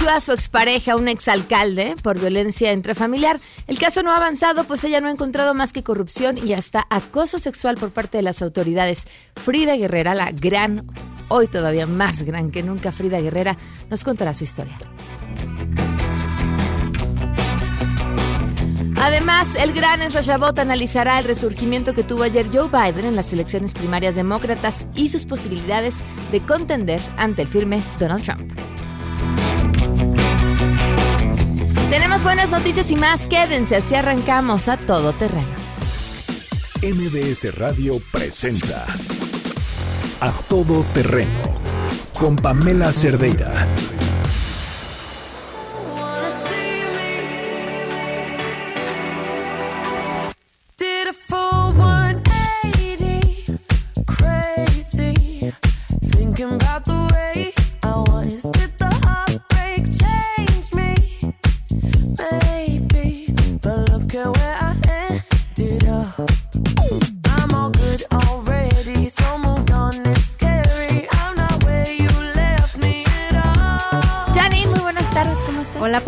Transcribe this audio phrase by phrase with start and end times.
[0.00, 3.38] denunció a su expareja, un exalcalde, por violencia intrafamiliar.
[3.66, 6.86] El caso no ha avanzado, pues ella no ha encontrado más que corrupción y hasta
[6.88, 9.06] acoso sexual por parte de las autoridades.
[9.36, 10.86] Frida Guerrera, la gran,
[11.28, 13.58] hoy todavía más gran que nunca, Frida Guerrera,
[13.90, 14.78] nos contará su historia.
[18.96, 20.22] Además, el gran Ezra
[20.56, 25.26] analizará el resurgimiento que tuvo ayer Joe Biden en las elecciones primarias demócratas y sus
[25.26, 25.96] posibilidades
[26.32, 28.52] de contender ante el firme Donald Trump.
[31.90, 33.26] Tenemos buenas noticias y más.
[33.26, 35.48] Quédense así arrancamos a todo terreno.
[36.82, 38.86] MBS Radio presenta
[40.20, 41.28] A Todo Terreno
[42.18, 43.52] con Pamela Cerdeira.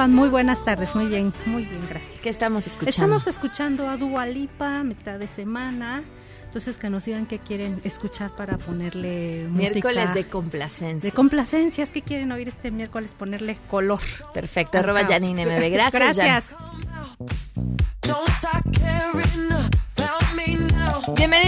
[0.09, 2.21] Muy buenas tardes, muy bien, muy bien, gracias.
[2.21, 2.91] ¿Qué estamos escuchando?
[2.91, 6.03] Estamos escuchando a Dua Lipa, mitad de semana.
[6.45, 11.09] Entonces que nos digan qué quieren escuchar para ponerle Miércoles de complacencia.
[11.09, 13.15] De complacencias, ¿qué quieren oír este miércoles?
[13.15, 14.01] Ponerle color.
[14.35, 15.71] Perfecto, arroba Janine MB.
[15.71, 15.93] Gracias.
[16.17, 16.57] Gracias.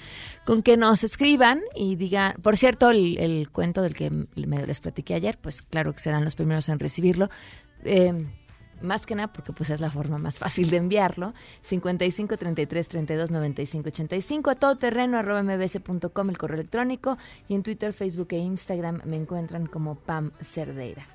[0.46, 5.14] Con que nos escriban y digan, por cierto, el, cuento del que me les platiqué
[5.14, 7.30] ayer, pues claro que serán los primeros en recibirlo.
[7.86, 8.26] Eh,
[8.84, 11.34] más que nada porque pues es la forma más fácil de enviarlo.
[11.62, 17.18] 55 33 32 95 85 a todoterreno arroba mbs.com el correo electrónico
[17.48, 21.08] y en Twitter, Facebook e Instagram me encuentran como Pam Cerdeira.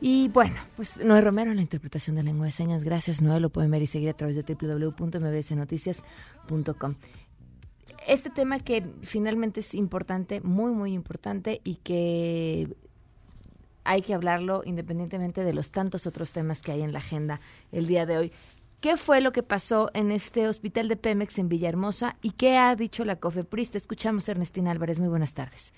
[0.00, 2.84] Y bueno, pues Noé Romero en la interpretación de lengua de señas.
[2.84, 3.40] Gracias, Noé.
[3.40, 6.94] Lo pueden ver y seguir a través de www.mbsnoticias.com.
[8.06, 12.76] Este tema que finalmente es importante, muy, muy importante y que
[13.86, 17.40] hay que hablarlo independientemente de los tantos otros temas que hay en la agenda
[17.72, 18.32] el día de hoy.
[18.80, 22.76] ¿Qué fue lo que pasó en este hospital de Pemex en Villahermosa y qué ha
[22.76, 23.74] dicho la COFEPRIS?
[23.74, 25.00] Escuchamos, Ernestina Álvarez.
[25.00, 25.72] Muy buenas tardes.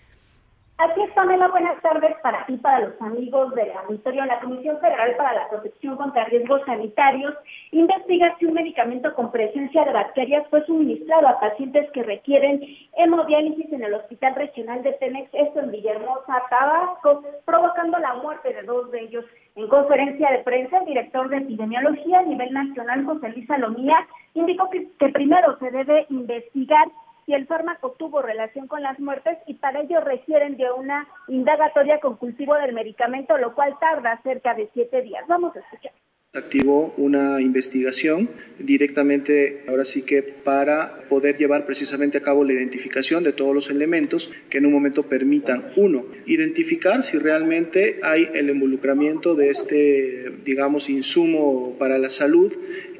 [0.79, 4.25] Así es, Pamela, buenas tardes para ti, para los amigos del auditorio.
[4.27, 7.35] La Comisión Federal para la Protección contra Riesgos Sanitarios
[7.73, 12.61] investiga si un medicamento con presencia de bacterias fue suministrado a pacientes que requieren
[12.97, 18.63] hemodiálisis en el Hospital Regional de Pemex, esto en Villahermosa, Tabasco, provocando la muerte de
[18.63, 19.25] dos de ellos.
[19.57, 23.97] En conferencia de prensa, el director de epidemiología a nivel nacional, José Luis Salomía,
[24.35, 26.87] indicó que primero se debe investigar
[27.29, 32.01] si el fármaco tuvo relación con las muertes y para ello requieren de una indagatoria
[32.01, 35.27] con cultivo del medicamento, lo cual tarda cerca de siete días.
[35.29, 35.93] Vamos a escuchar
[36.35, 38.29] activó una investigación
[38.59, 43.71] directamente, ahora sí que para poder llevar precisamente a cabo la identificación de todos los
[43.71, 50.31] elementos que en un momento permitan, uno, identificar si realmente hay el involucramiento de este,
[50.45, 52.53] digamos, insumo para la salud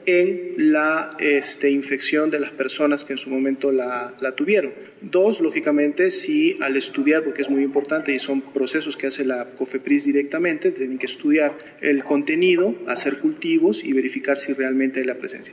[0.09, 4.73] en la este, infección de las personas que en su momento la, la, tuvieron.
[5.03, 9.51] Dos, lógicamente, si al estudiar, porque es muy importante y son procesos que hace la
[9.59, 15.17] COFEPRIS directamente, tienen que estudiar el contenido, hacer cultivos y verificar si realmente hay la
[15.17, 15.53] presencia.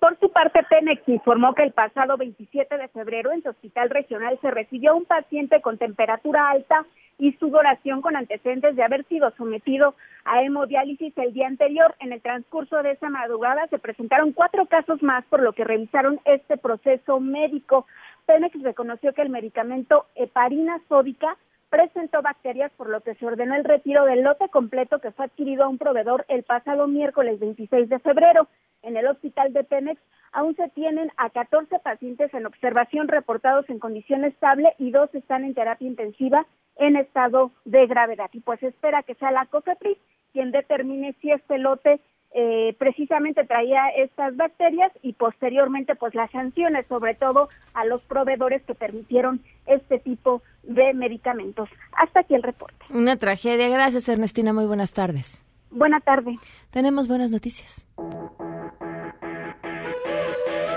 [0.00, 4.38] Por su parte, Penex informó que el pasado 27 de febrero en su hospital regional
[4.40, 6.84] se recibió un paciente con temperatura alta
[7.18, 9.94] y sudoración con antecedentes de haber sido sometido
[10.24, 11.94] a hemodiálisis el día anterior.
[11.98, 16.20] En el transcurso de esa madrugada se presentaron cuatro casos más, por lo que revisaron
[16.26, 17.86] este proceso médico.
[18.26, 23.64] Penex reconoció que el medicamento heparina sódica presentó bacterias, por lo que se ordenó el
[23.64, 27.98] retiro del lote completo que fue adquirido a un proveedor el pasado miércoles 26 de
[27.98, 28.48] febrero.
[28.82, 30.00] En el hospital de Pemex
[30.32, 35.44] aún se tienen a 14 pacientes en observación reportados en condición estable y dos están
[35.44, 36.46] en terapia intensiva
[36.76, 38.30] en estado de gravedad.
[38.32, 39.98] Y pues espera que sea la COFEPRIS
[40.32, 41.98] quien determine si este lote
[42.34, 48.62] eh, precisamente traía estas bacterias y posteriormente pues las sanciones sobre todo a los proveedores
[48.64, 51.68] que permitieron este tipo de medicamentos.
[51.92, 52.84] Hasta aquí el reporte.
[52.90, 53.68] Una tragedia.
[53.68, 54.52] Gracias Ernestina.
[54.52, 55.44] Muy buenas tardes.
[55.70, 56.38] Buena tarde.
[56.70, 57.86] Tenemos buenas noticias.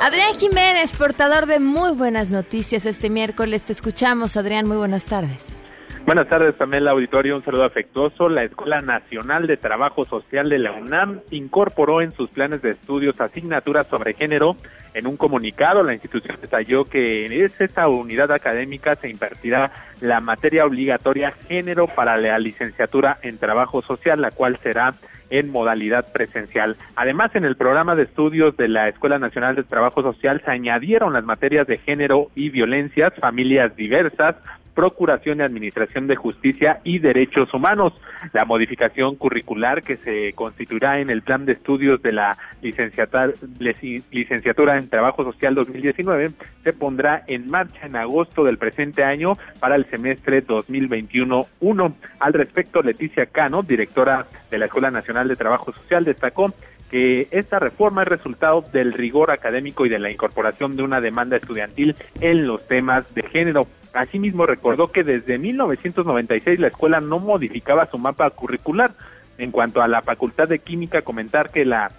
[0.01, 3.65] Adrián Jiménez, portador de muy buenas noticias este miércoles.
[3.65, 4.65] Te escuchamos, Adrián.
[4.67, 5.57] Muy buenas tardes.
[6.05, 7.35] Buenas tardes, Pamela Auditorio.
[7.35, 8.29] Un saludo afectuoso.
[8.29, 13.21] La Escuela Nacional de Trabajo Social de la UNAM incorporó en sus planes de estudios
[13.21, 14.55] asignaturas sobre género.
[14.95, 20.65] En un comunicado, la institución detalló que en esta unidad académica se impartirá la materia
[20.65, 24.93] obligatoria género para la licenciatura en trabajo social, la cual será
[25.29, 26.75] en modalidad presencial.
[26.95, 31.13] Además, en el programa de estudios de la Escuela Nacional de Trabajo Social se añadieron
[31.13, 34.37] las materias de género y violencias, familias diversas,
[34.79, 37.91] Procuración y Administración de Justicia y Derechos Humanos.
[38.31, 44.87] La modificación curricular que se constituirá en el plan de estudios de la licenciatura en
[44.87, 46.29] Trabajo Social 2019
[46.63, 51.93] se pondrá en marcha en agosto del presente año para el semestre 2021-1.
[52.21, 56.53] Al respecto, Leticia Cano, directora de la Escuela Nacional de Trabajo Social, destacó
[56.89, 61.35] que esta reforma es resultado del rigor académico y de la incorporación de una demanda
[61.35, 63.67] estudiantil en los temas de género.
[63.93, 68.91] Asimismo, recordó que desde 1996 la escuela no modificaba su mapa curricular.
[69.37, 71.91] En cuanto a la Facultad de Química, comentar que la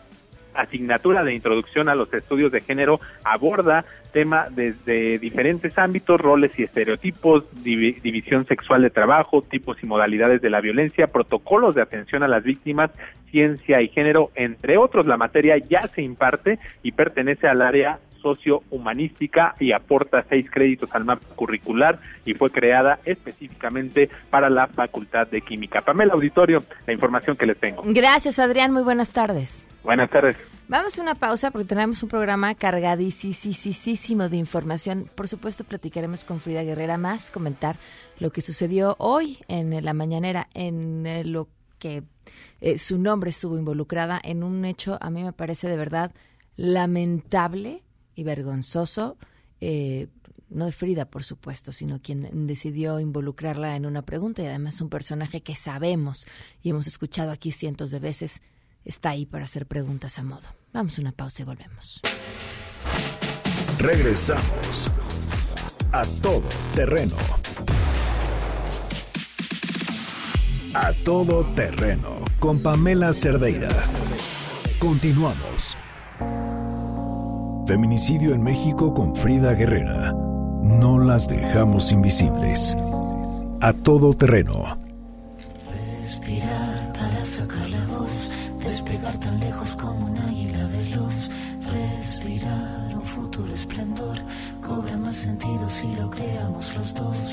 [0.55, 6.65] asignatura de introducción a los estudios de género aborda temas desde diferentes ámbitos, roles y
[6.65, 12.29] estereotipos, división sexual de trabajo, tipos y modalidades de la violencia, protocolos de atención a
[12.29, 12.91] las víctimas,
[13.31, 15.07] ciencia y género, entre otros.
[15.07, 21.05] La materia ya se imparte y pertenece al área sociohumanística y aporta seis créditos al
[21.05, 25.81] mapa curricular y fue creada específicamente para la Facultad de Química.
[25.81, 27.83] Pamela Auditorio, la información que les tengo.
[27.85, 28.73] Gracias, Adrián.
[28.73, 29.69] Muy buenas tardes.
[29.83, 30.37] Buenas tardes.
[30.69, 35.11] Vamos a una pausa porque tenemos un programa cargadísimo de información.
[35.15, 37.77] Por supuesto, platicaremos con Frida Guerrera más, comentar
[38.21, 41.49] lo que sucedió hoy en la mañanera, en eh, lo
[41.81, 42.05] que
[42.61, 46.13] eh, su nombre estuvo involucrada en un hecho, a mí me parece de verdad
[46.57, 47.83] lamentable
[48.21, 49.17] y vergonzoso.
[49.61, 50.09] Eh,
[50.51, 54.91] no de Frida, por supuesto, sino quien decidió involucrarla en una pregunta y además un
[54.91, 56.27] personaje que sabemos
[56.63, 58.43] y hemos escuchado aquí cientos de veces
[58.85, 60.49] está ahí para hacer preguntas a modo.
[60.73, 62.01] Vamos a una pausa y volvemos.
[63.79, 64.91] Regresamos
[65.93, 67.17] a todo terreno.
[70.75, 73.71] A todo terreno con Pamela Cerdeira.
[74.79, 75.77] Continuamos.
[77.71, 80.11] Feminicidio en México con Frida Guerrera.
[80.11, 82.77] No las dejamos invisibles.
[83.61, 84.77] A todo terreno.
[86.01, 88.29] Respirar para sacar la voz
[88.71, 91.31] despegar tan lejos como un águila veloz,
[91.73, 94.19] respirar un futuro esplendor,
[94.61, 97.31] cobra más sentido si lo creamos los dos.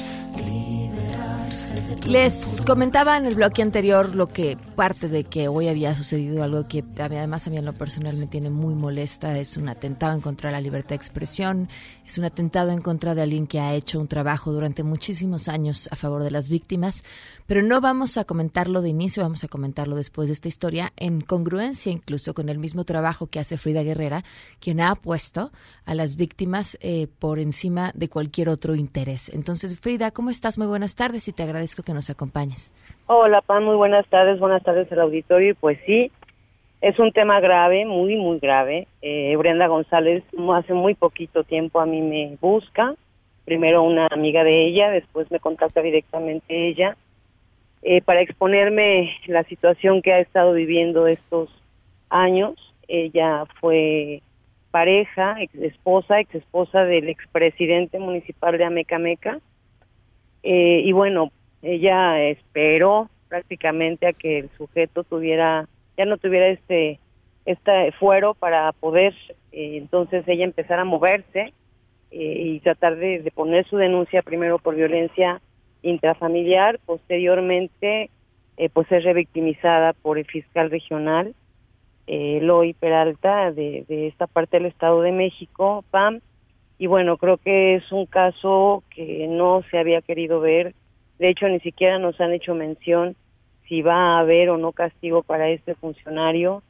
[2.07, 6.67] Les comentaba en el bloque anterior lo que parte de que hoy había sucedido algo
[6.67, 10.21] que además a mí en lo personal me tiene muy molesta, es un atentado en
[10.21, 11.69] contra de la libertad de expresión,
[12.05, 15.89] es un atentado en contra de alguien que ha hecho un trabajo durante muchísimos años
[15.91, 17.03] a favor de las víctimas,
[17.45, 21.21] pero no vamos a comentarlo de inicio, vamos a comentarlo después de esta historia en
[21.21, 24.23] congruencia incluso con el mismo trabajo que hace Frida Guerrera,
[24.59, 25.51] quien ha puesto
[25.85, 29.29] a las víctimas eh, por encima de cualquier otro interés.
[29.29, 30.57] Entonces, Frida, ¿cómo estás?
[30.57, 32.73] Muy buenas tardes y te agradezco que nos acompañes.
[33.07, 35.55] Hola, Pan, muy buenas tardes, buenas tardes al auditorio.
[35.59, 36.11] Pues sí,
[36.81, 38.87] es un tema grave, muy, muy grave.
[39.01, 42.95] Eh, Brenda González hace muy poquito tiempo a mí me busca,
[43.45, 46.95] primero una amiga de ella, después me contacta directamente ella,
[47.81, 51.49] eh, para exponerme la situación que ha estado viviendo estos
[52.09, 52.55] años.
[52.87, 54.21] Ella fue
[54.71, 59.39] pareja, ex esposa, ex esposa del expresidente municipal de Amecameca,
[60.43, 66.99] eh, y bueno, ella esperó prácticamente a que el sujeto tuviera, ya no tuviera este,
[67.45, 69.13] este fuero para poder
[69.51, 71.53] eh, entonces ella empezar a moverse
[72.11, 75.41] eh, y tratar de, poner su denuncia primero por violencia
[75.81, 78.09] intrafamiliar, posteriormente
[78.73, 81.35] pues ser revictimizada por el fiscal regional
[82.07, 86.21] Eloy Peralta de, de esta parte del Estado de México, PAM,
[86.79, 90.73] y bueno, creo que es un caso que no se había querido ver
[91.19, 93.15] De hecho, ni siquiera nos han hecho mención
[93.67, 96.63] si va a haber o no castigo para este funcionario.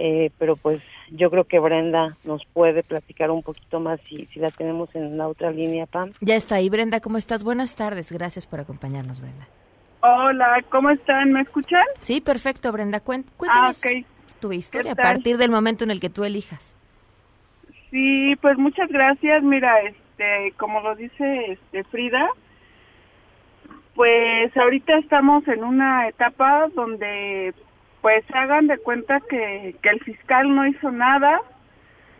[0.00, 0.80] Eh, pero pues
[1.10, 5.18] yo creo que Brenda nos puede platicar un poquito más si, si la tenemos en
[5.18, 6.12] la otra línea, Pam.
[6.20, 7.42] Ya está ahí, Brenda, ¿cómo estás?
[7.42, 9.48] Buenas tardes, gracias por acompañarnos, Brenda.
[10.00, 11.32] Hola, ¿cómo están?
[11.32, 11.82] ¿Me escuchan?
[11.96, 13.00] Sí, perfecto, Brenda.
[13.00, 13.88] cuéntanos ah,
[14.40, 16.76] tu historia a partir del momento en el que tú elijas.
[17.90, 19.42] Sí, pues muchas gracias.
[19.42, 22.28] Mira, este, como lo dice este Frida,
[23.98, 27.52] pues ahorita estamos en una etapa donde
[28.00, 31.40] pues hagan de cuenta que, que el fiscal no hizo nada,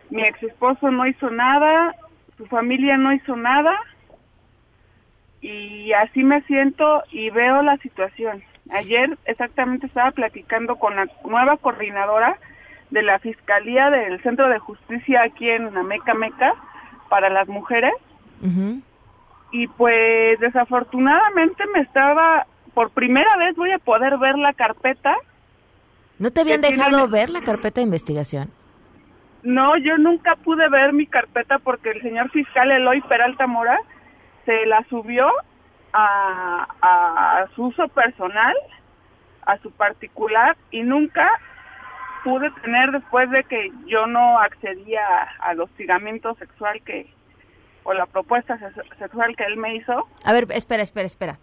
[0.09, 1.95] mi ex esposo no hizo nada,
[2.35, 3.79] su familia no hizo nada
[5.39, 8.43] y así me siento y veo la situación.
[8.71, 12.37] Ayer exactamente estaba platicando con la nueva coordinadora
[12.89, 16.55] de la Fiscalía del Centro de Justicia aquí en Ameca Meca
[17.07, 17.93] para las mujeres.
[19.51, 25.15] Y pues desafortunadamente me estaba, por primera vez voy a poder ver la carpeta
[26.19, 28.51] ¿No te habían dejado ver la carpeta de investigación?
[29.41, 33.79] No, yo nunca pude ver mi carpeta porque el señor fiscal Eloy Peralta Mora
[34.45, 35.29] se la subió
[35.93, 38.53] a, a, su uso personal,
[39.45, 41.29] a su particular, y nunca
[42.25, 45.05] pude tener después de que yo no accedía
[45.39, 47.09] al hostigamiento sexual que,
[47.89, 48.59] o la propuesta
[48.99, 50.07] sexual que él me hizo.
[50.23, 51.39] A ver, espera, espera, espera.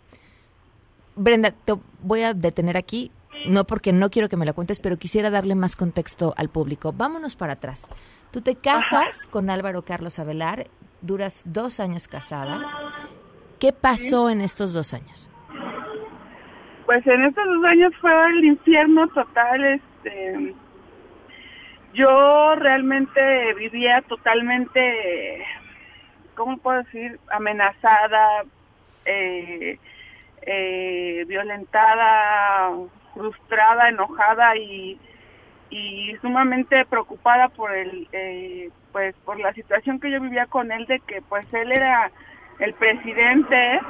[1.17, 3.11] Brenda, te voy a detener aquí
[3.49, 6.93] no porque no quiero que me la cuentes, pero quisiera darle más contexto al público.
[6.93, 7.91] Vámonos para atrás.
[8.33, 10.65] Tú te casas con Álvaro Carlos Avelar,
[11.01, 12.61] duras dos años casada.
[13.61, 15.31] ¿Qué pasó en estos dos años?
[16.87, 19.65] Pues en estos dos años fue el infierno total.
[19.65, 20.55] Este,
[21.95, 25.45] yo realmente vivía totalmente,
[26.37, 27.19] ¿cómo puedo decir?
[27.31, 28.45] Amenazada,
[29.05, 29.79] eh,
[30.43, 32.71] eh, violentada,
[33.15, 34.99] frustrada, enojada y,
[35.71, 40.87] y sumamente preocupada por el eh, pues por la situación que yo vivía con él
[40.87, 42.11] de que pues él era
[42.61, 43.81] el presidente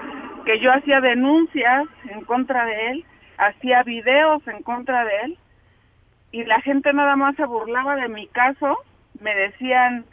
[0.45, 3.05] que yo hacía denuncias en contra de él
[3.37, 5.39] hacía videos en contra de él
[6.33, 8.79] y la gente nada más se burlaba de mi caso
[9.21, 10.07] me decían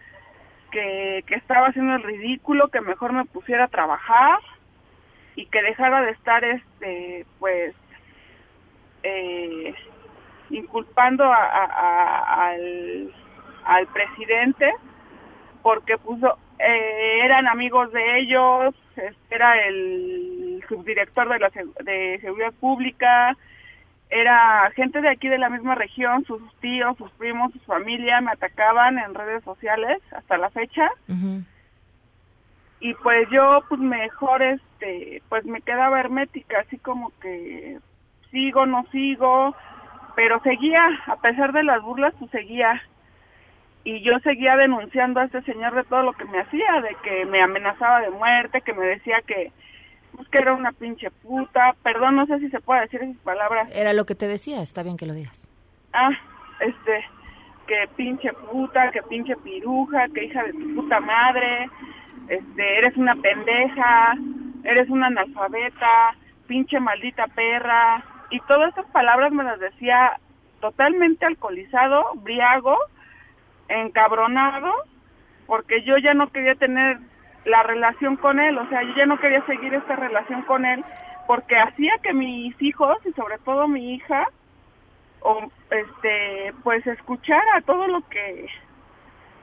[0.74, 4.40] que, estaba haciendo el ridículo que mejor me pusiera a trabajar
[5.36, 7.74] y que dejara de estar este pues
[9.04, 9.74] eh,
[10.50, 13.14] inculpando al,
[13.66, 14.74] al presidente
[15.62, 18.76] porque puso eh, eran amigos de ellos
[19.30, 21.52] era el subdirector de la
[21.84, 23.38] de seguridad pública
[24.14, 28.32] era gente de aquí de la misma región sus tíos sus primos su familia me
[28.32, 30.90] atacaban en redes sociales hasta la fecha
[32.80, 37.80] y pues yo pues mejor este pues me quedaba hermética así como que
[38.34, 39.56] sigo, no sigo,
[40.16, 42.82] pero seguía, a pesar de las burlas, pues seguía.
[43.86, 47.26] Y yo seguía denunciando a este señor de todo lo que me hacía, de que
[47.26, 49.52] me amenazaba de muerte, que me decía que,
[50.16, 51.76] pues, que era una pinche puta.
[51.84, 53.70] Perdón, no sé si se puede decir esas palabras.
[53.74, 55.50] Era lo que te decía, está bien que lo digas.
[55.94, 56.12] Ah,
[56.60, 57.06] este,
[57.68, 61.70] que pinche puta, que pinche piruja, que hija de tu puta madre,
[62.28, 64.14] este, eres una pendeja,
[64.64, 66.16] eres una analfabeta,
[66.48, 70.20] pinche maldita perra, y todas estas palabras me las decía
[70.60, 72.78] totalmente alcoholizado, briago,
[73.68, 74.72] encabronado,
[75.46, 77.00] porque yo ya no quería tener
[77.46, 80.84] la relación con él, o sea, yo ya no quería seguir esta relación con él,
[81.28, 84.28] porque hacía que mis hijos y sobre todo mi hija,
[85.70, 88.48] este, pues escuchara todo lo que,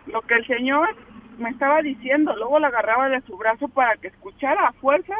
[0.07, 0.95] lo que el señor
[1.39, 5.19] me estaba diciendo, luego la agarraba de su brazo para que escuchara a fuerzas.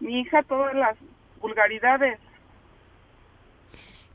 [0.00, 0.96] Mi hija todas las
[1.40, 2.20] vulgaridades.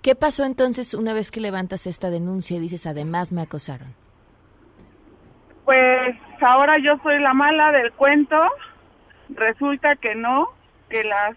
[0.01, 3.93] ¿Qué pasó entonces una vez que levantas esta denuncia y dices, además me acosaron?
[5.65, 8.37] Pues ahora yo soy la mala del cuento.
[9.29, 10.49] Resulta que no,
[10.89, 11.35] que las,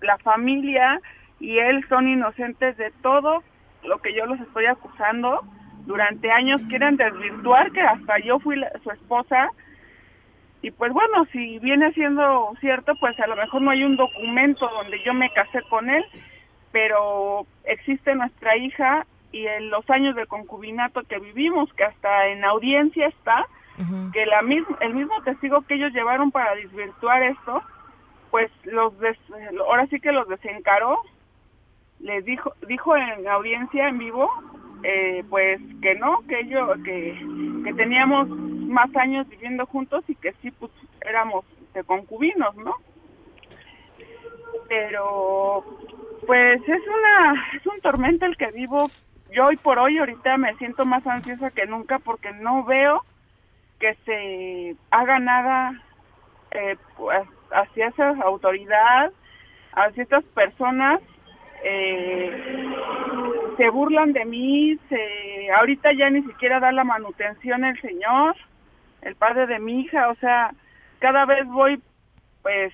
[0.00, 1.00] la familia
[1.40, 3.42] y él son inocentes de todo
[3.84, 5.42] lo que yo los estoy acusando.
[5.86, 9.48] Durante años quieren desvirtuar que hasta yo fui su esposa.
[10.60, 14.68] Y pues bueno, si viene siendo cierto, pues a lo mejor no hay un documento
[14.68, 16.04] donde yo me casé con él
[16.72, 22.44] pero existe nuestra hija y en los años de concubinato que vivimos, que hasta en
[22.44, 23.46] audiencia está,
[24.12, 24.40] que la
[24.80, 27.62] el mismo testigo que ellos llevaron para desvirtuar esto,
[28.30, 28.92] pues los
[29.60, 31.00] ahora sí que los desencaró,
[32.00, 34.28] les dijo dijo en audiencia en vivo,
[34.82, 37.18] eh, pues que no, que ellos que,
[37.64, 41.44] que teníamos más años viviendo juntos y que sí pues éramos
[41.74, 42.74] de concubinos, ¿no?
[44.68, 45.64] pero
[46.26, 48.90] pues es una es un tormento el que vivo.
[49.34, 53.02] Yo hoy por hoy ahorita me siento más ansiosa que nunca porque no veo
[53.78, 55.72] que se haga nada
[56.50, 59.12] eh, pues, hacia esa autoridad,
[59.72, 61.00] hacia estas personas.
[61.64, 62.74] Eh,
[63.56, 68.36] se burlan de mí, se, ahorita ya ni siquiera da la manutención el señor,
[69.02, 70.52] el padre de mi hija, o sea,
[71.00, 71.82] cada vez voy,
[72.42, 72.72] pues,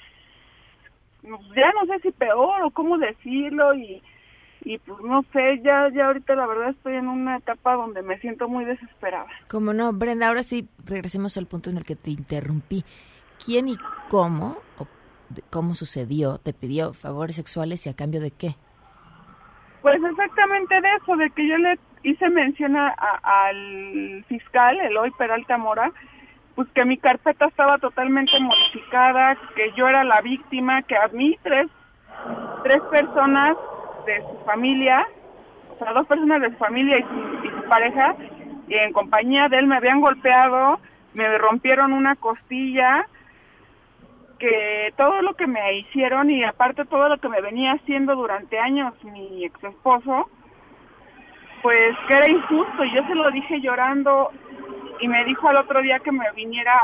[1.22, 4.02] ya no sé si peor o cómo decirlo y,
[4.64, 8.18] y pues no sé, ya, ya ahorita la verdad estoy en una etapa donde me
[8.18, 9.26] siento muy desesperada.
[9.48, 12.84] Como no, Brenda, ahora sí regresemos al punto en el que te interrumpí.
[13.44, 13.76] ¿Quién y
[14.08, 14.86] cómo, o
[15.50, 18.56] cómo sucedió, te pidió favores sexuales y a cambio de qué?
[19.82, 22.88] Pues exactamente de eso, de que yo le hice mención a,
[23.22, 25.92] al fiscal, Eloy Peralta Mora,
[26.54, 31.36] pues que mi carpeta estaba totalmente modificada, que yo era la víctima, que a mí
[31.42, 31.66] tres,
[32.62, 33.56] tres personas
[34.06, 35.06] de su familia,
[35.74, 38.14] o sea, dos personas de su familia y su, pareja,
[38.68, 40.78] y en compañía de él me habían golpeado,
[41.14, 43.06] me rompieron una costilla,
[44.38, 48.58] que todo lo que me hicieron y aparte todo lo que me venía haciendo durante
[48.58, 50.28] años mi ex esposo,
[51.62, 52.84] pues que era injusto.
[52.84, 54.30] Y yo se lo dije llorando
[55.00, 56.74] y me dijo al otro día que me viniera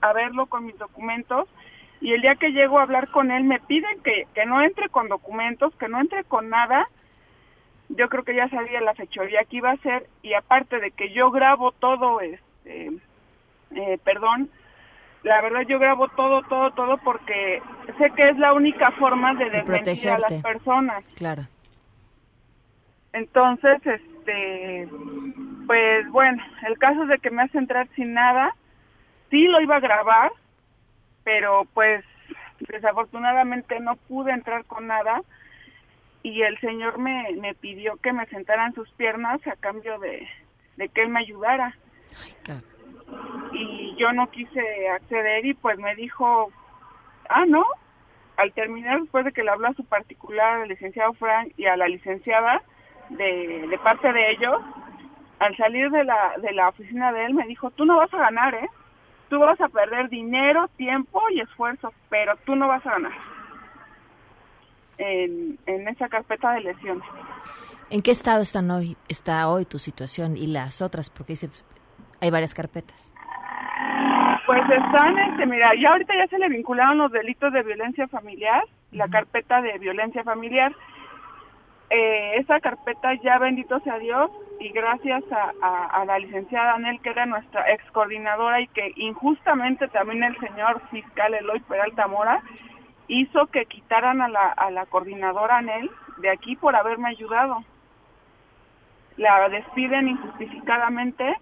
[0.00, 1.48] a, verlo con mis documentos
[2.00, 4.88] y el día que llego a hablar con él me piden que, que no entre
[4.88, 6.88] con documentos, que no entre con nada.
[7.90, 11.12] Yo creo que ya sabía la fechoría que iba a ser y aparte de que
[11.12, 12.90] yo grabo todo, este,
[13.72, 14.48] eh, perdón,
[15.22, 17.60] la verdad yo grabo todo, todo, todo porque
[17.98, 21.04] sé que es la única forma de desmentir a las personas.
[21.16, 21.42] Claro.
[23.12, 24.88] Entonces, este,
[25.66, 28.54] pues bueno, el caso es de que me hace entrar sin nada,
[29.30, 30.30] sí lo iba a grabar,
[31.30, 32.04] pero pues
[32.58, 35.22] desafortunadamente no pude entrar con nada
[36.24, 40.26] y el señor me, me pidió que me sentara en sus piernas a cambio de,
[40.76, 41.76] de que él me ayudara.
[42.20, 42.34] Ay,
[43.52, 46.50] y yo no quise acceder y pues me dijo,
[47.28, 47.64] ah, no,
[48.36, 51.76] al terminar después de que le habló a su particular, al licenciado Frank y a
[51.76, 52.60] la licenciada
[53.08, 54.60] de, de parte de ellos,
[55.38, 58.18] al salir de la, de la oficina de él me dijo, tú no vas a
[58.18, 58.68] ganar, ¿eh?
[59.30, 63.12] Tú vas a perder dinero, tiempo y esfuerzo, pero tú no vas a ganar
[64.98, 67.04] en, en esa carpeta de lesiones.
[67.90, 71.10] ¿En qué estado están hoy, está hoy tu situación y las otras?
[71.10, 71.48] Porque dice,
[72.20, 73.14] hay varias carpetas.
[74.46, 78.64] Pues están, este, mira, ya ahorita ya se le vincularon los delitos de violencia familiar,
[78.92, 80.74] la carpeta de violencia familiar.
[81.90, 87.26] Eh, esa carpeta ya, bendito sea Dios, y gracias a, la licenciada Anel, que era
[87.26, 92.42] nuestra ex coordinadora y que injustamente también el señor fiscal Eloy Peralta Mora
[93.08, 97.64] hizo que quitaran a la, a la coordinadora Anel de aquí por haberme ayudado.
[99.16, 101.36] La despiden injustificadamente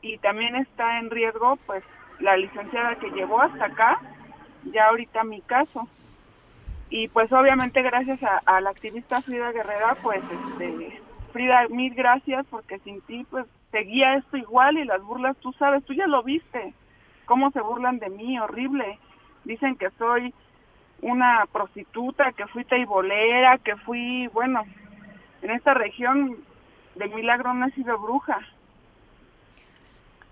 [0.00, 1.84] y también está en riesgo pues
[2.20, 4.00] la licenciada que llevó hasta acá,
[4.72, 5.88] ya ahorita mi caso.
[6.90, 11.00] Y pues obviamente gracias a, la activista Frida Guerrera, pues este,
[11.32, 15.84] Frida, mil gracias porque sin ti pues seguía esto igual y las burlas, tú sabes,
[15.84, 16.74] tú ya lo viste,
[17.26, 18.98] cómo se burlan de mí, horrible.
[19.44, 20.34] Dicen que soy
[21.00, 24.64] una prostituta, que fui teibolera, que fui, bueno,
[25.42, 26.36] en esta región
[26.96, 28.40] de milagro no he sido bruja.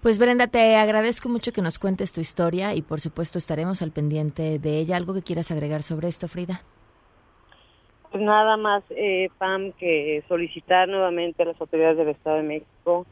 [0.02, 3.90] Pues Brenda, te agradezco mucho que nos cuentes tu historia y por supuesto estaremos al
[3.90, 4.96] pendiente de ella.
[4.96, 6.62] ¿Algo que quieras agregar sobre esto, Frida?
[8.10, 13.06] Pues nada más, eh, Pam, que solicitar nuevamente a las autoridades del Estado de México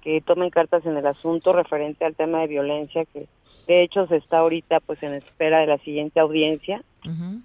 [0.00, 3.26] que tomen cartas en el asunto referente al tema de violencia, que
[3.66, 6.82] de hecho se está ahorita pues en espera de la siguiente audiencia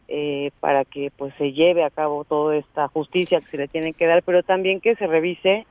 [0.07, 3.93] eh, para que pues se lleve a cabo toda esta justicia que se le tiene
[3.93, 5.65] que dar, pero también que se revise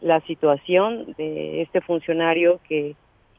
[0.00, 2.94] la situación de este funcionario que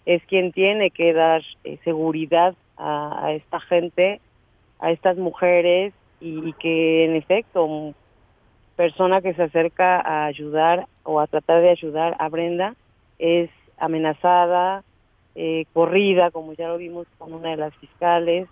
[0.06, 4.20] es quien tiene que dar eh, seguridad a, esta gente,
[4.80, 7.94] a estas mujeres y, que en efecto
[8.76, 12.76] persona que se acerca a ayudar o a tratar de ayudar a Brenda
[13.20, 14.84] es amenazada,
[15.36, 18.48] eh, corrida, como ya lo vimos con una de las fiscales,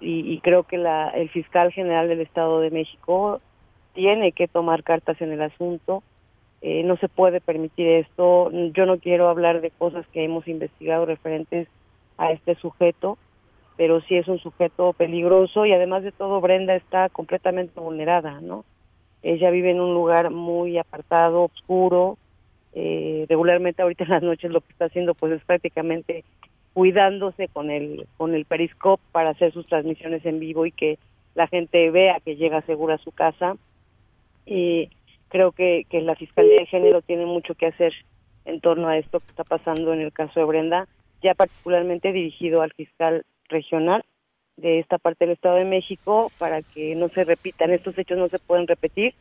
[0.00, 3.40] y, y creo que la, el fiscal general del Estado de México
[3.94, 6.02] tiene que tomar cartas en el asunto
[6.62, 8.50] eh, no se puede permitir esto.
[8.72, 11.66] Yo no quiero hablar de cosas que hemos investigado referentes
[12.18, 13.18] a este sujeto,
[13.76, 18.64] pero sí es un sujeto peligroso y además de todo Brenda está completamente vulnerada, ¿no?
[19.24, 22.16] Ella vive en un lugar muy apartado, oscuro.
[22.74, 26.24] Eh, regularmente ahorita en las noches lo que está haciendo pues es prácticamente
[26.72, 30.98] cuidándose con el con el periscope para hacer sus transmisiones en vivo y que
[31.34, 33.56] la gente vea que llega segura a su casa.
[34.46, 34.90] Y
[35.32, 37.94] creo que, que la Fiscalía de Género tiene mucho que hacer
[38.44, 40.86] en torno a esto que está pasando en el caso de Brenda,
[41.22, 44.04] ya particularmente dirigido al fiscal regional
[44.58, 48.28] de esta parte del Estado de México para que no se repitan, estos hechos no
[48.28, 49.14] se pueden repetir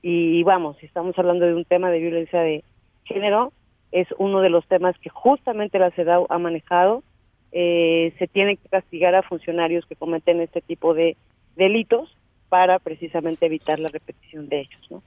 [0.00, 2.64] y vamos, si estamos hablando de un tema de violencia de
[3.04, 3.52] género,
[3.92, 7.02] es uno de los temas que justamente la CEDAW ha manejado.
[7.52, 11.18] Eh, se tiene que castigar a funcionarios que cometen este tipo de
[11.56, 12.16] delitos
[12.48, 15.02] para precisamente evitar la repetición de ellos, ¿no?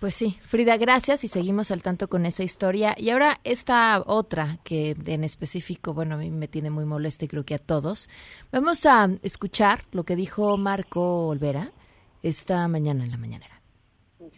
[0.00, 2.96] Pues sí, Frida, gracias y seguimos al tanto con esa historia.
[2.98, 7.28] Y ahora esta otra que en específico, bueno, a mí me tiene muy molesta y
[7.28, 8.08] creo que a todos.
[8.50, 11.72] Vamos a escuchar lo que dijo Marco Olvera
[12.22, 13.60] esta mañana en la mañanera.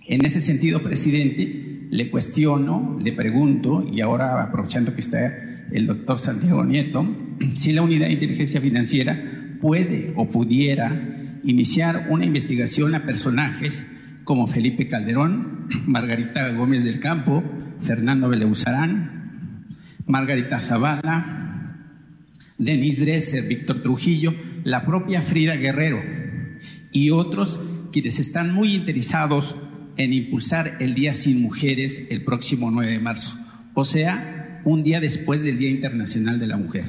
[0.09, 6.19] En ese sentido, presidente, le cuestiono, le pregunto, y ahora aprovechando que está el doctor
[6.19, 7.07] Santiago Nieto,
[7.55, 13.92] si la unidad de inteligencia financiera puede o pudiera iniciar una investigación a personajes
[14.25, 17.43] como Felipe Calderón, Margarita Gómez del Campo,
[17.81, 19.67] Fernando Beleuzarán,
[20.07, 21.77] Margarita Zavala,
[22.59, 26.01] Denis Dresser, Víctor Trujillo, la propia Frida Guerrero
[26.93, 27.61] y otros
[27.93, 29.57] quienes están muy interesados
[29.97, 33.39] en impulsar el Día Sin Mujeres el próximo 9 de marzo,
[33.75, 36.85] o sea, un día después del Día Internacional de la Mujer.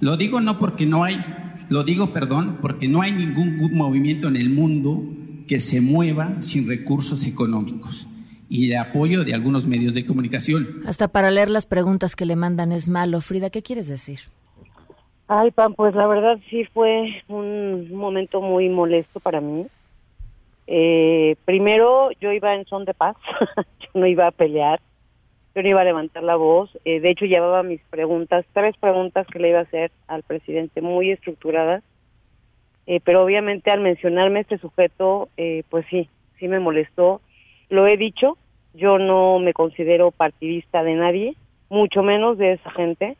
[0.00, 1.20] Lo digo no porque no hay,
[1.68, 6.68] lo digo, perdón, porque no hay ningún movimiento en el mundo que se mueva sin
[6.68, 8.06] recursos económicos
[8.48, 10.82] y de apoyo de algunos medios de comunicación.
[10.86, 13.20] Hasta para leer las preguntas que le mandan es malo.
[13.20, 14.20] Frida, ¿qué quieres decir?
[15.26, 19.66] Ay, Pam, pues la verdad sí fue un momento muy molesto para mí.
[20.66, 23.16] Eh, primero, yo iba en son de paz,
[23.56, 24.80] yo no iba a pelear,
[25.54, 26.70] yo no iba a levantar la voz.
[26.84, 30.82] Eh, de hecho, llevaba mis preguntas, tres preguntas que le iba a hacer al presidente,
[30.82, 31.82] muy estructuradas
[32.86, 37.20] eh, pero obviamente al mencionarme este sujeto, eh, pues sí, sí me molestó.
[37.70, 38.36] Lo he dicho,
[38.74, 41.34] yo no me considero partidista de nadie,
[41.70, 43.16] mucho menos de esa gente.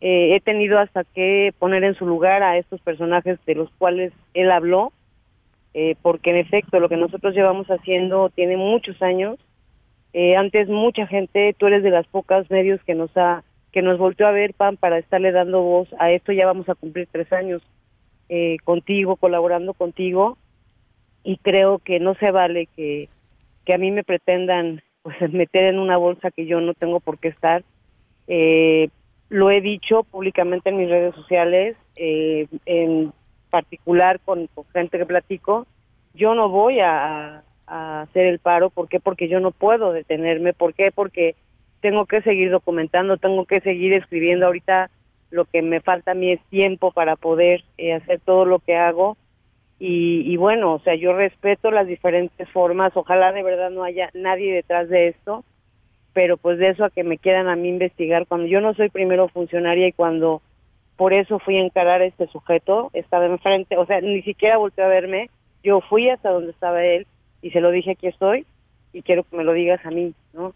[0.00, 4.12] Eh, he tenido hasta que poner en su lugar a estos personajes de los cuales
[4.34, 4.92] él habló,
[6.00, 9.38] porque en efecto lo que nosotros llevamos haciendo tiene muchos años.
[10.38, 14.26] antes mucha gente, tú eres de las pocas medios que nos ha que nos volteó
[14.26, 16.32] a ver, Pan, para estarle dando voz a esto.
[16.32, 17.60] Ya vamos a cumplir tres años
[18.28, 20.36] eh, contigo, colaborando contigo,
[21.22, 23.08] y creo que no se vale que,
[23.64, 27.18] que a mí me pretendan pues meter en una bolsa que yo no tengo por
[27.18, 27.62] qué estar.
[28.28, 28.88] Eh,
[29.28, 33.12] lo he dicho públicamente en mis redes sociales, eh, en
[33.50, 35.66] particular con, gente que platico,
[36.14, 39.00] yo no voy a, a, hacer el paro, ¿por qué?
[39.00, 40.90] Porque yo no puedo detenerme, ¿por qué?
[40.94, 41.34] Porque
[41.80, 44.46] tengo que seguir documentando, tengo que seguir escribiendo.
[44.46, 44.90] Ahorita
[45.36, 48.74] lo que me falta a mí es tiempo para poder eh, hacer todo lo que
[48.74, 49.16] hago
[49.78, 54.54] y, bueno, o sea, yo respeto las diferentes formas, ojalá de verdad no haya nadie
[54.54, 55.44] detrás de esto,
[56.14, 58.88] pero pues de eso a que me quieran a mí investigar, cuando yo no soy
[58.88, 60.40] primero funcionaria y cuando
[60.96, 64.86] por eso fui a encarar a este sujeto, estaba enfrente, o sea, ni siquiera volteó
[64.86, 65.28] a verme,
[65.62, 67.06] yo fui hasta donde estaba él
[67.42, 68.46] y se lo dije, aquí estoy
[68.94, 70.54] y quiero que me lo digas a mí, ¿no?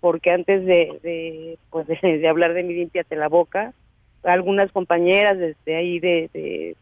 [0.00, 3.74] Porque antes de, de pues de, hablar de mí, limpiate la boca,
[4.24, 6.30] algunas compañeras desde ahí de,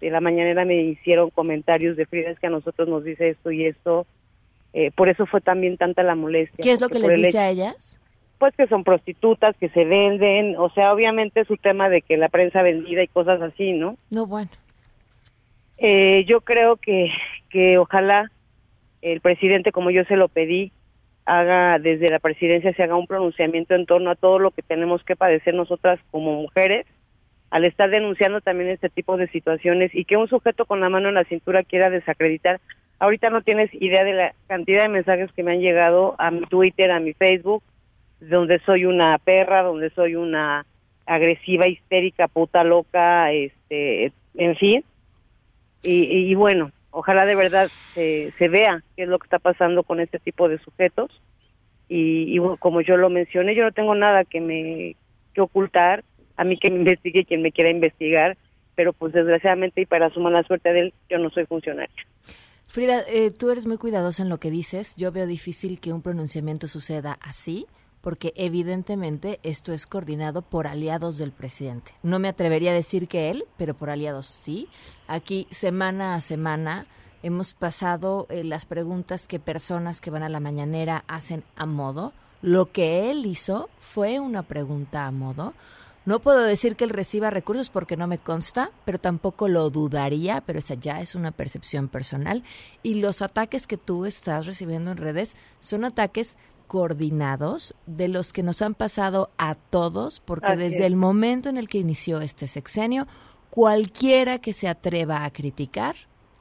[0.01, 3.51] de, la mañanera me hicieron comentarios de Frida, es que a nosotros nos dice esto
[3.51, 4.07] y esto.
[4.73, 6.63] Eh, por eso fue también tanta la molestia.
[6.63, 8.01] ¿Qué es lo que les dice a ellas?
[8.39, 12.17] Pues que son prostitutas, que se venden, o sea, obviamente es un tema de que
[12.17, 13.97] la prensa vendida y cosas así, ¿no?
[14.11, 14.51] No, bueno.
[15.79, 17.11] Eh, yo creo que,
[17.49, 18.31] que ojalá
[19.03, 20.73] el presidente, como yo se lo pedí,
[21.25, 25.03] haga desde la presidencia se haga un pronunciamiento en torno a todo lo que tenemos
[25.05, 26.87] que padecer nosotras como mujeres
[27.51, 31.09] al estar denunciando también este tipo de situaciones y que un sujeto con la mano
[31.09, 32.61] en la cintura quiera desacreditar.
[33.01, 36.43] Ahorita no tienes idea de la cantidad de mensajes que me han llegado a mi
[36.43, 37.63] Twitter, a mi Facebook,
[38.21, 40.65] donde soy una perra, donde soy una
[41.07, 44.85] agresiva, histérica, puta loca, este, en fin.
[45.83, 49.99] Y, bueno, ojalá de verdad se, se vea qué es lo que está pasando con
[49.99, 51.11] este tipo de sujetos.
[51.89, 54.95] Y, y como yo lo mencioné, yo no tengo nada que me
[55.35, 56.05] que ocultar
[56.37, 58.37] a mí que me investigue quien me quiera investigar,
[58.75, 61.95] pero pues desgraciadamente y para su mala suerte de él, yo no soy funcionario.
[62.67, 64.95] Frida, eh, tú eres muy cuidadosa en lo que dices.
[64.97, 67.67] Yo veo difícil que un pronunciamiento suceda así,
[68.01, 71.93] porque evidentemente esto es coordinado por aliados del presidente.
[72.03, 74.69] No me atrevería a decir que él, pero por aliados sí.
[75.09, 76.87] Aquí semana a semana
[77.23, 82.13] hemos pasado eh, las preguntas que personas que van a la mañanera hacen a modo.
[82.41, 85.55] Lo que él hizo fue una pregunta a modo
[86.07, 90.41] No puedo decir que él reciba recursos porque no me consta, pero tampoco lo dudaría,
[90.41, 92.43] pero esa ya es una percepción personal.
[92.83, 98.43] Y los ataques que tú estás recibiendo en redes son ataques coordinados de los que
[98.43, 103.07] nos han pasado a todos, porque desde el momento en el que inició este sexenio,
[103.51, 105.97] cualquiera que se atreva a criticar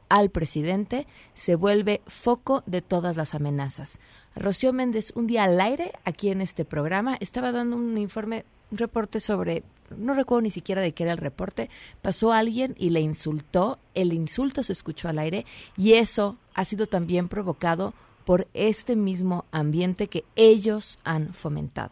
[0.10, 4.00] al presidente se vuelve foco de todas las amenazas.
[4.36, 8.78] Rocío Méndez, un día al aire, aquí en este programa, estaba dando un informe, un
[8.78, 9.64] reporte sobre,
[9.98, 11.70] no recuerdo ni siquiera de qué era el reporte,
[12.02, 15.46] pasó alguien y le insultó, el insulto se escuchó al aire
[15.78, 17.94] y eso ha sido también provocado
[18.26, 21.92] por este mismo ambiente que ellos han fomentado.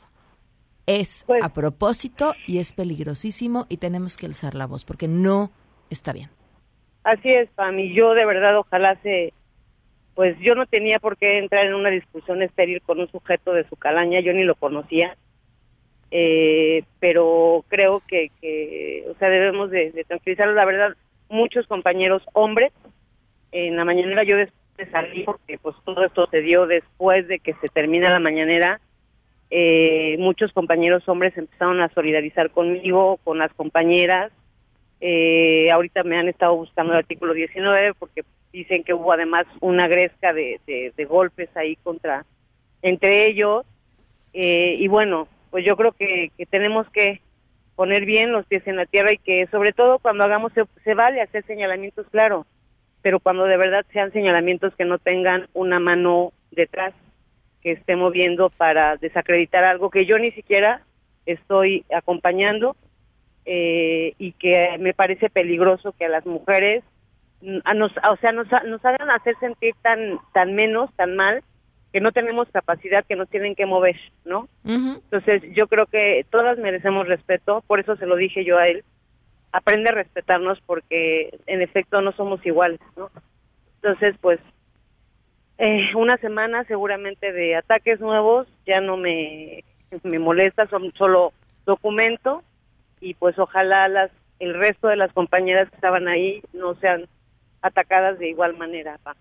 [0.86, 5.52] Es Pues a propósito y es peligrosísimo y tenemos que alzar la voz porque no
[5.90, 6.30] está bien.
[7.04, 9.34] Así es, mí Yo de verdad ojalá se...
[10.14, 13.68] Pues yo no tenía por qué entrar en una discusión estéril con un sujeto de
[13.70, 15.16] su calaña, yo ni lo conocía,
[16.12, 20.56] eh, pero creo que, que, o sea, debemos de, de tranquilizarlos.
[20.56, 20.96] La verdad,
[21.30, 22.72] muchos compañeros hombres,
[23.52, 27.40] en la mañanera yo después de salir, porque pues todo esto se dio después de
[27.40, 28.80] que se termina la mañanera,
[29.50, 34.32] eh, muchos compañeros hombres empezaron a solidarizar conmigo, con las compañeras,
[35.00, 39.88] eh, ahorita me han estado buscando el artículo 19 porque dicen que hubo además una
[39.88, 42.26] gresca de, de, de golpes ahí contra
[42.82, 43.66] entre ellos.
[44.34, 47.20] Eh, y bueno pues yo creo que, que tenemos que
[47.76, 51.20] poner bien los pies en la tierra y que sobre todo cuando hagamos se, vale
[51.20, 52.46] hacer señalamientos claro
[53.02, 56.94] pero cuando de verdad sean señalamientos que no tengan una mano detrás
[57.64, 60.84] que esté moviendo para desacreditar algo que yo ni siquiera
[61.26, 62.76] estoy acompañando
[63.46, 66.84] eh, y que me parece peligroso que a las mujeres
[67.64, 71.42] a nos, o sea, nos, nos hagan hacer sentir tan tan menos, tan mal,
[71.98, 74.48] que no tenemos capacidad, que nos tienen que mover, ¿no?
[74.64, 78.84] Entonces, yo creo que todas merecemos respeto, por eso se lo dije yo a él.
[79.52, 83.10] Aprende a respetarnos porque en efecto no somos iguales, ¿no?
[83.78, 84.40] Entonces, pues
[85.58, 89.64] eh, una semana seguramente de ataques nuevos ya no me
[90.04, 91.34] me molesta, son solo
[91.66, 92.44] documento
[93.02, 97.08] y pues ojalá las el resto de las compañeras que estaban ahí no sean
[97.64, 99.00] atacadas de igual manera.
[99.02, 99.16] Pa.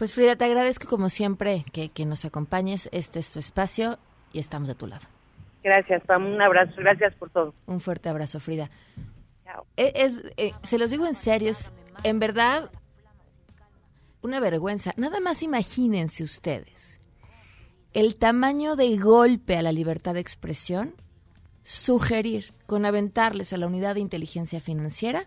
[0.00, 2.88] Pues Frida, te agradezco como siempre que, que, nos acompañes.
[2.90, 3.98] Este es tu espacio
[4.32, 5.06] y estamos de tu lado.
[5.62, 6.24] Gracias, Pam.
[6.24, 6.72] Un abrazo.
[6.78, 7.52] Gracias por todo.
[7.66, 8.70] Un fuerte abrazo, Frida.
[9.44, 9.66] Chao.
[9.76, 12.70] Es, es eh, se los digo en serio, es, en verdad,
[14.22, 14.94] una vergüenza.
[14.96, 16.98] Nada más imagínense ustedes
[17.92, 20.94] el tamaño de golpe a la libertad de expresión
[21.62, 25.26] sugerir con aventarles a la unidad de inteligencia financiera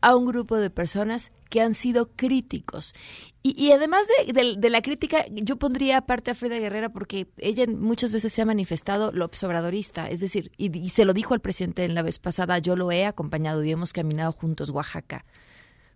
[0.00, 2.94] a un grupo de personas que han sido críticos.
[3.42, 8.32] Y, además de, la crítica, yo pondría aparte a Frida Guerrera porque ella muchas veces
[8.32, 11.94] se ha manifestado lo observadorista, es decir, y, y se lo dijo al presidente en
[11.94, 15.24] la vez pasada, yo lo he acompañado y hemos caminado juntos Oaxaca.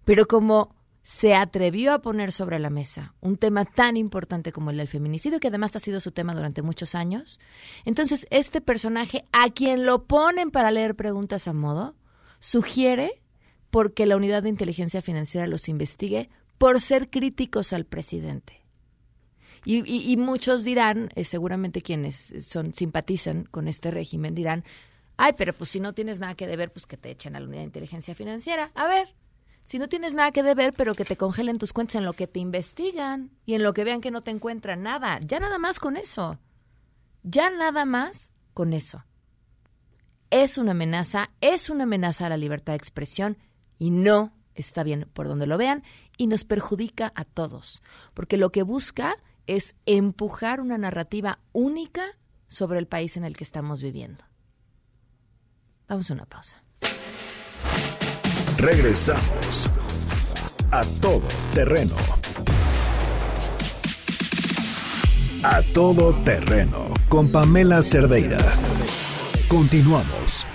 [0.05, 4.77] Pero como se atrevió a poner sobre la mesa un tema tan importante como el
[4.77, 7.41] del feminicidio, que además ha sido su tema durante muchos años.
[7.85, 11.97] Entonces, este personaje, a quien lo ponen para leer preguntas a modo,
[12.39, 13.23] sugiere
[13.71, 16.29] porque la unidad de inteligencia financiera los investigue
[16.59, 18.61] por ser críticos al presidente.
[19.65, 24.65] Y, muchos dirán, eh, seguramente quienes son simpatizan con este régimen, dirán,
[25.19, 27.47] ay, pero pues si no tienes nada que deber, pues que te echen a la
[27.47, 28.71] unidad de inteligencia financiera.
[28.75, 29.15] A ver,
[29.65, 32.27] si no tienes nada que deber, pero que te congelen tus cuentas en lo que
[32.27, 35.21] te investigan y en lo que vean que no te encuentran nada.
[35.21, 36.39] Ya nada más con eso.
[37.23, 39.05] Ya nada más con eso.
[40.31, 43.37] Es una amenaza, es una amenaza a la libertad de expresión
[43.81, 45.83] y no está bien por donde lo vean
[46.17, 47.83] y nos perjudica a todos,
[48.15, 49.17] porque lo que busca
[49.49, 52.03] es empujar una narrativa única
[52.47, 54.25] sobre el país en el que estamos viviendo.
[55.89, 56.63] Vamos a una pausa.
[58.59, 59.71] Regresamos
[60.71, 61.95] a todo terreno.
[65.43, 68.39] A todo terreno con Pamela Cerdeira.
[69.49, 70.47] Continuamos.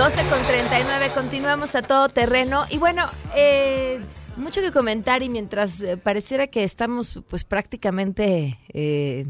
[0.00, 2.64] Doce con 39, continuamos a todo terreno.
[2.70, 3.04] Y bueno,
[3.36, 4.00] eh,
[4.38, 9.26] mucho que comentar y mientras eh, pareciera que estamos pues prácticamente eh,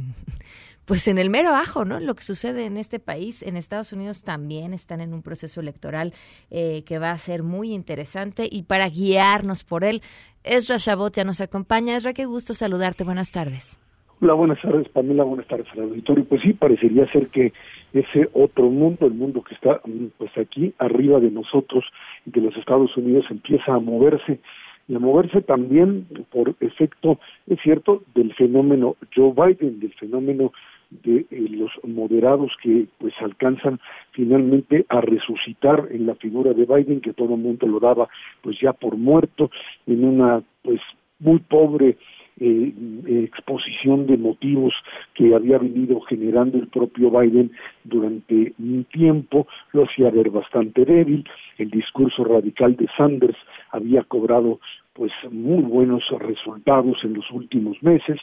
[0.85, 1.98] pues en el mero ajo, ¿no?
[1.98, 6.12] Lo que sucede en este país, en Estados Unidos también están en un proceso electoral
[6.52, 10.02] eh, que va a ser muy interesante y para guiarnos por él,
[10.44, 11.96] Ezra Shabot ya nos acompaña.
[11.96, 13.02] Ezra, qué gusto saludarte.
[13.02, 13.80] Buenas tardes.
[14.22, 15.24] Hola, buenas tardes, Pamela.
[15.24, 16.24] Buenas tardes al auditorio.
[16.26, 17.54] Pues sí, parecería ser que
[17.92, 19.81] ese otro mundo, el mundo que está
[20.18, 21.85] pues aquí arriba de nosotros
[22.26, 24.40] y de los Estados Unidos empieza a moverse
[24.88, 30.53] y a moverse también por efecto, es cierto, del fenómeno Joe Biden, del fenómeno
[30.90, 33.79] de eh, los moderados que pues alcanzan
[34.11, 38.09] finalmente a resucitar en la figura de Biden que todo el mundo lo daba
[38.42, 39.50] pues ya por muerto
[39.87, 40.81] en una pues
[41.20, 41.96] muy pobre
[42.40, 42.74] eh,
[43.07, 44.72] exposición de motivos
[45.14, 47.53] que había venido generando el propio Biden
[47.85, 53.38] durante un tiempo, lo hacía ver bastante débil, el discurso radical de Sanders
[53.71, 54.61] había cobrado
[54.93, 58.19] pues muy buenos resultados en los últimos meses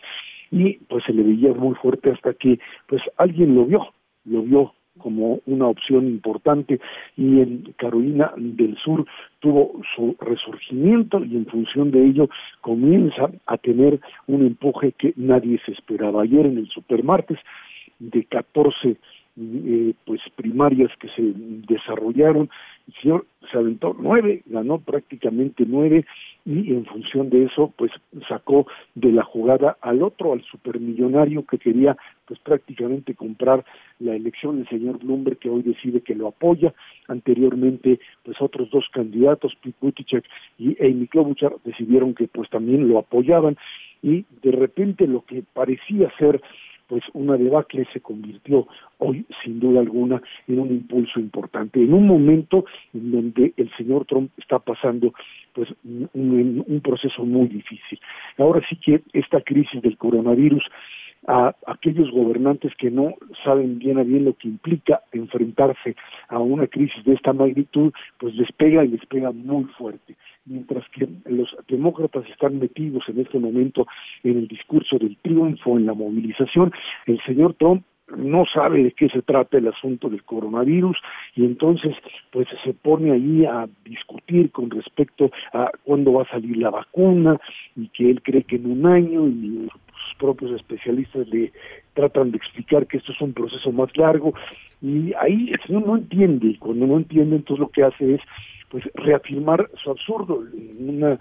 [0.52, 3.94] y pues se le veía muy fuerte hasta que pues alguien lo vio,
[4.26, 6.80] lo vio como una opción importante
[7.16, 9.06] y en Carolina del Sur
[9.40, 12.30] tuvo su resurgimiento y en función de ello
[12.62, 16.24] comienza a tener un empuje que nadie se esperaba.
[16.24, 17.38] Ayer en el Supermartes
[18.00, 18.98] de 14
[19.40, 21.22] eh, pues primarias que se
[21.68, 22.50] desarrollaron,
[22.88, 26.06] el señor se aventó nueve, ganó prácticamente nueve
[26.46, 27.92] y en función de eso pues
[28.28, 33.66] sacó de la jugada al otro, al supermillonario que quería pues prácticamente comprar
[34.00, 34.58] la elección.
[34.58, 36.74] Del señor Bloomberg que hoy decide que lo apoya,
[37.08, 40.24] anteriormente pues otros dos candidatos, Pete Buttigieg
[40.58, 43.58] y Amy Klobuchar decidieron que pues también lo apoyaban.
[44.02, 46.42] Y de repente lo que parecía ser
[46.88, 52.08] pues una debacle se convirtió hoy, sin duda alguna, en un impulso importante, en un
[52.08, 55.14] momento en donde el señor Trump está pasando
[55.54, 58.00] pues un, un proceso muy difícil.
[58.38, 60.64] Ahora sí que esta crisis del coronavirus
[61.28, 63.14] a aquellos gobernantes que no
[63.44, 65.96] saben bien a bien lo que implica enfrentarse
[66.30, 70.16] a una crisis de esta magnitud, pues les pega y les pega muy fuerte.
[70.46, 73.86] Mientras que los demócratas están metidos en este momento
[74.24, 76.72] en el discurso del triunfo, en la movilización,
[77.06, 77.84] el señor Trump
[78.16, 80.98] no sabe de qué se trata el asunto del coronavirus
[81.36, 81.96] y entonces
[82.32, 87.40] pues se pone ahí a discutir con respecto a cuándo va a salir la vacuna
[87.76, 91.52] y que él cree que en un año y sus propios especialistas le
[91.94, 94.34] tratan de explicar que esto es un proceso más largo
[94.82, 98.22] y ahí el señor no entiende y cuando no entiende entonces lo que hace es
[98.70, 100.44] pues reafirmar su absurdo.
[100.54, 101.20] En una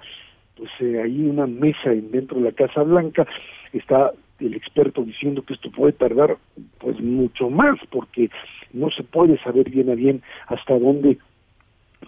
[0.56, 3.26] pues eh, ahí una mesa dentro de la Casa Blanca
[3.72, 6.36] está el experto diciendo que esto puede tardar
[6.78, 8.30] pues mucho más porque
[8.72, 11.18] no se puede saber bien a bien hasta dónde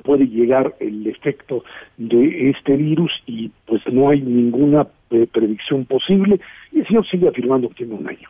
[0.04, 1.64] puede llegar el efecto
[1.96, 6.40] de este virus y pues no hay ninguna eh, predicción posible
[6.72, 8.28] y el señor sigue afirmando que tiene un año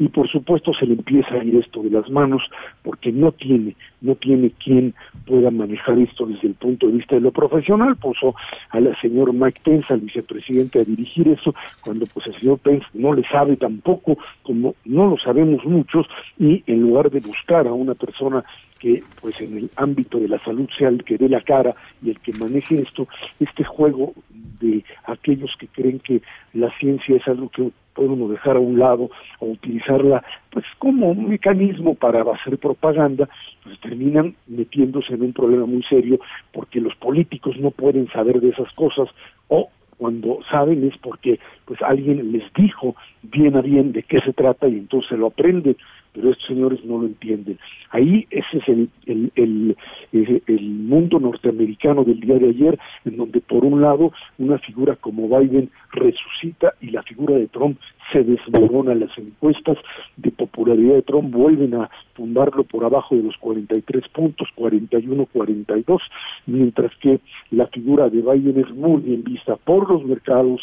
[0.00, 2.42] y por supuesto se le empieza a ir esto de las manos
[2.82, 4.94] porque no tiene, no tiene quien
[5.26, 8.34] pueda manejar esto desde el punto de vista de lo profesional, puso
[8.70, 13.12] al señor Mike Pence, al vicepresidente, a dirigir eso, cuando pues el señor Pence no
[13.12, 16.06] le sabe tampoco, como no lo sabemos muchos,
[16.38, 18.42] y en lugar de buscar a una persona
[18.78, 22.08] que pues en el ámbito de la salud sea el que dé la cara y
[22.08, 23.06] el que maneje esto,
[23.38, 24.14] este juego
[24.60, 26.22] de aquellos que creen que
[26.54, 29.10] la ciencia es algo que puede uno dejar a un lado
[29.40, 33.28] o utilizarla pues como un mecanismo para hacer propaganda,
[33.62, 36.18] pues terminan metiéndose en un problema muy serio
[36.50, 39.10] porque los políticos no pueden saber de esas cosas
[39.48, 44.32] o cuando saben es porque pues alguien les dijo bien a bien de qué se
[44.32, 45.76] trata y entonces lo aprenden
[46.12, 47.58] pero estos señores no lo entienden.
[47.90, 49.76] Ahí ese es el, el,
[50.12, 55.28] el, mundo norteamericano del día de ayer, en donde por un lado una figura como
[55.28, 57.78] Biden resucita y la figura de Trump
[58.12, 58.94] se desmorona.
[58.94, 59.78] Las encuestas
[60.16, 66.00] de popularidad de Trump vuelven a fundarlo por abajo de los 43 puntos, 41-42,
[66.46, 67.20] mientras que
[67.50, 70.60] la figura de Biden es muy bien vista por los mercados,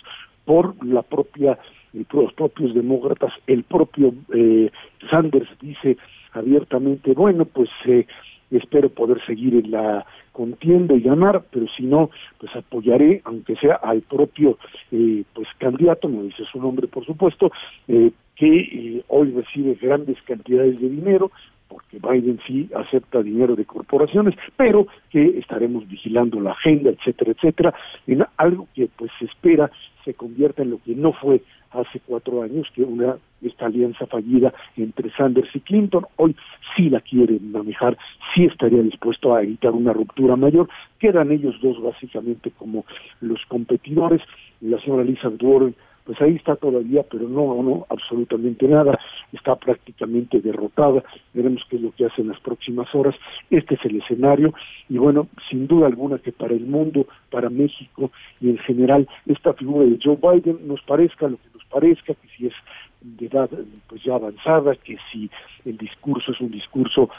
[0.48, 1.60] por la propia
[2.12, 4.70] los propios demócratas, el propio eh,
[5.10, 5.98] Sanders dice
[6.34, 8.06] abiertamente, bueno, pues eh,
[8.52, 13.76] espero poder seguir en la contienda y ganar, pero si no, pues apoyaré, aunque sea
[13.76, 14.58] al propio
[14.92, 17.52] eh, pues candidato, no dice su nombre por supuesto,
[17.88, 21.32] eh, que eh, hoy recibe grandes cantidades de dinero,
[21.68, 27.74] porque Biden sí acepta dinero de corporaciones, pero que estaremos vigilando la agenda, etcétera, etcétera,
[28.06, 29.70] en algo que pues se espera
[30.08, 34.54] se convierta en lo que no fue hace cuatro años, que una esta alianza fallida
[34.78, 36.36] entre Sanders y Clinton, hoy
[36.76, 37.98] sí la quieren manejar,
[38.34, 42.86] sí estaría dispuesto a evitar una ruptura mayor, quedan ellos dos básicamente como
[43.22, 44.22] los competidores,
[44.62, 45.76] la señora Elizabeth Warren
[46.08, 48.98] pues ahí está todavía, pero no, no, absolutamente nada,
[49.34, 51.04] está prácticamente derrotada,
[51.34, 53.14] veremos qué es lo que hace en las próximas horas,
[53.52, 54.54] este es el escenario,
[54.88, 59.54] y bueno, sin duda alguna que para el mundo, para México y en general, esta
[59.54, 62.54] figura de Joe Biden nos parezca lo que nos parezca, que si es
[63.02, 63.50] de edad
[63.90, 65.30] pues ya avanzada, que si
[65.66, 67.10] el discurso es un discurso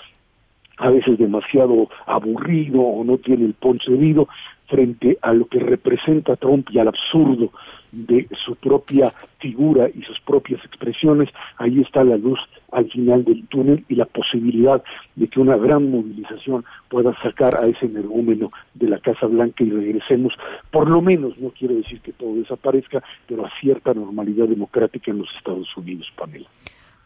[0.78, 4.28] a veces demasiado aburrido o no tiene el punch debido
[4.68, 7.50] frente a lo que representa Trump y al absurdo
[7.90, 12.38] de su propia figura y sus propias expresiones, ahí está la luz
[12.70, 14.82] al final del túnel y la posibilidad
[15.16, 19.70] de que una gran movilización pueda sacar a ese energúmeno de la Casa Blanca y
[19.70, 20.34] regresemos,
[20.70, 25.18] por lo menos, no quiero decir que todo desaparezca, pero a cierta normalidad democrática en
[25.18, 26.46] los Estados Unidos, Pamela.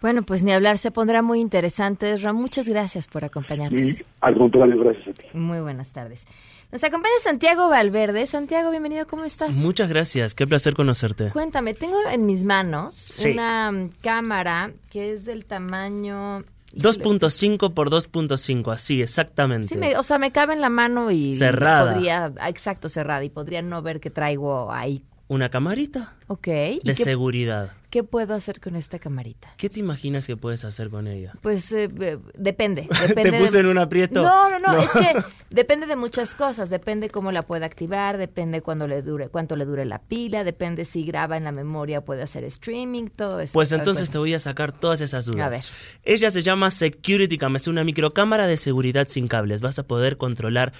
[0.02, 2.10] Bueno, pues ni hablar, se pondrá muy interesante.
[2.12, 3.86] Esra, muchas gracias por acompañarnos.
[3.86, 5.24] Y al contrario, gracias a ti.
[5.32, 6.26] Muy buenas tardes.
[6.72, 8.26] Nos acompaña Santiago Valverde.
[8.26, 9.54] Santiago, bienvenido, ¿cómo estás?
[9.54, 11.28] Muchas gracias, qué placer conocerte.
[11.30, 13.30] Cuéntame, tengo en mis manos Sí.
[13.30, 16.44] una mm, cámara que es del tamaño...
[16.74, 19.68] 2.5 por 2.5, así, exactamente.
[19.68, 21.92] Sí, me- o sea, me cabe en la mano y Cerrada.
[21.92, 25.04] podría, ah, exacto, cerrada, y podría no ver que traigo ahí.
[25.28, 26.48] Una camarita Ok.
[26.48, 27.72] ¿Y de qué, seguridad.
[27.90, 29.52] qué puedo hacer con esta camarita?
[29.58, 31.32] ¿Qué te imaginas que puedes hacer con ella?
[31.42, 31.88] Pues eh,
[32.34, 32.88] depende.
[33.08, 34.22] depende Te puse de- en un aprieto.
[34.22, 34.80] No, no, no, No.
[34.82, 35.14] es que
[35.50, 36.70] depende de muchas cosas.
[36.70, 40.84] Depende cómo la pueda activar, depende cuándo le dure, cuánto le dure la pila, depende
[40.84, 43.52] si graba en la memoria, puede hacer streaming, todo eso.
[43.52, 45.46] Pues entonces te voy a sacar todas esas dudas.
[45.46, 45.64] A ver.
[46.04, 49.60] Ella se llama Security Cam, es una microcámara de seguridad sin cables.
[49.60, 50.72] Vas a poder controlar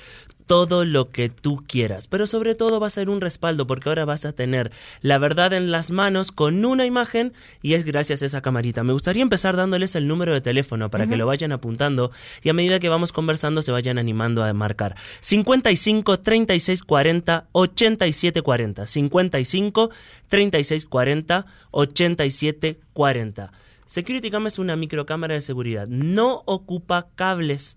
[0.47, 4.05] todo lo que tú quieras, pero sobre todo va a ser un respaldo porque ahora
[4.05, 7.33] vas a tener la verdad en las manos con una imagen
[7.63, 8.85] y es gracias a esa camarita.
[8.85, 12.13] Me gustaría empezar dándoles el número de teléfono para que lo vayan apuntando
[12.43, 14.95] y a medida que vamos conversando se vayan animando a marcar.
[15.21, 18.87] 55 36 40 87 40.
[18.87, 19.91] 55
[20.29, 23.53] 36 40 87 40.
[23.87, 25.87] Security Cam es una microcámara de seguridad.
[25.89, 27.77] No ocupa cables.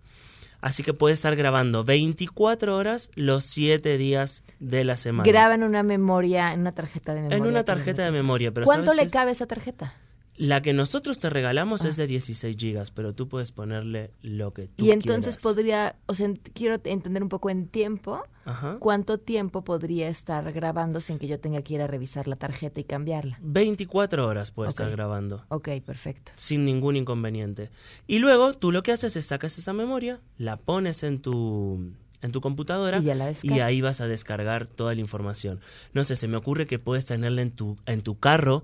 [0.61, 5.29] Así que puede estar grabando 24 horas los 7 días de la semana.
[5.29, 7.37] Graba en una memoria, en una tarjeta de memoria.
[7.37, 8.51] en una tarjeta de memoria.
[8.51, 9.93] Pero ¿Cuánto ¿sabes le cabe esa tarjeta?
[10.37, 11.87] La que nosotros te regalamos Ah.
[11.89, 15.43] es de 16 gigas, pero tú puedes ponerle lo que tú Y entonces quieras.
[15.43, 18.75] podría, o sea, quiero entender un poco en tiempo, Ajá.
[18.79, 22.81] ¿cuánto tiempo podría estar grabando sin que yo tenga que ir a revisar la tarjeta
[22.81, 23.39] y cambiarla?
[23.41, 25.45] 24 horas puede estar grabando.
[25.47, 26.33] Ok, perfecto.
[26.35, 27.69] sin ningún inconveniente.
[28.05, 31.91] Y luego tú lo que haces es sacas esa memoria, la pones en tu
[32.25, 35.59] en tu computadora Y la ahí vas a descargar toda la información.
[35.93, 38.63] No sé, se me ocurre que puedes tenerla en tu en tu carro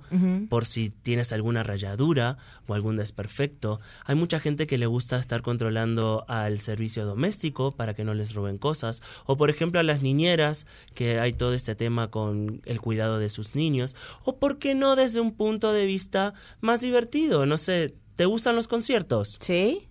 [0.49, 2.37] por si tienes alguna rayadura
[2.67, 3.79] o algún desperfecto.
[4.05, 8.33] Hay mucha gente que le gusta estar controlando al servicio doméstico para que no les
[8.33, 12.81] roben cosas o por ejemplo a las niñeras que hay todo este tema con el
[12.81, 17.45] cuidado de sus niños o por qué no desde un punto de vista más divertido,
[17.45, 19.37] no sé, ¿te gustan los conciertos?
[19.39, 19.87] Sí.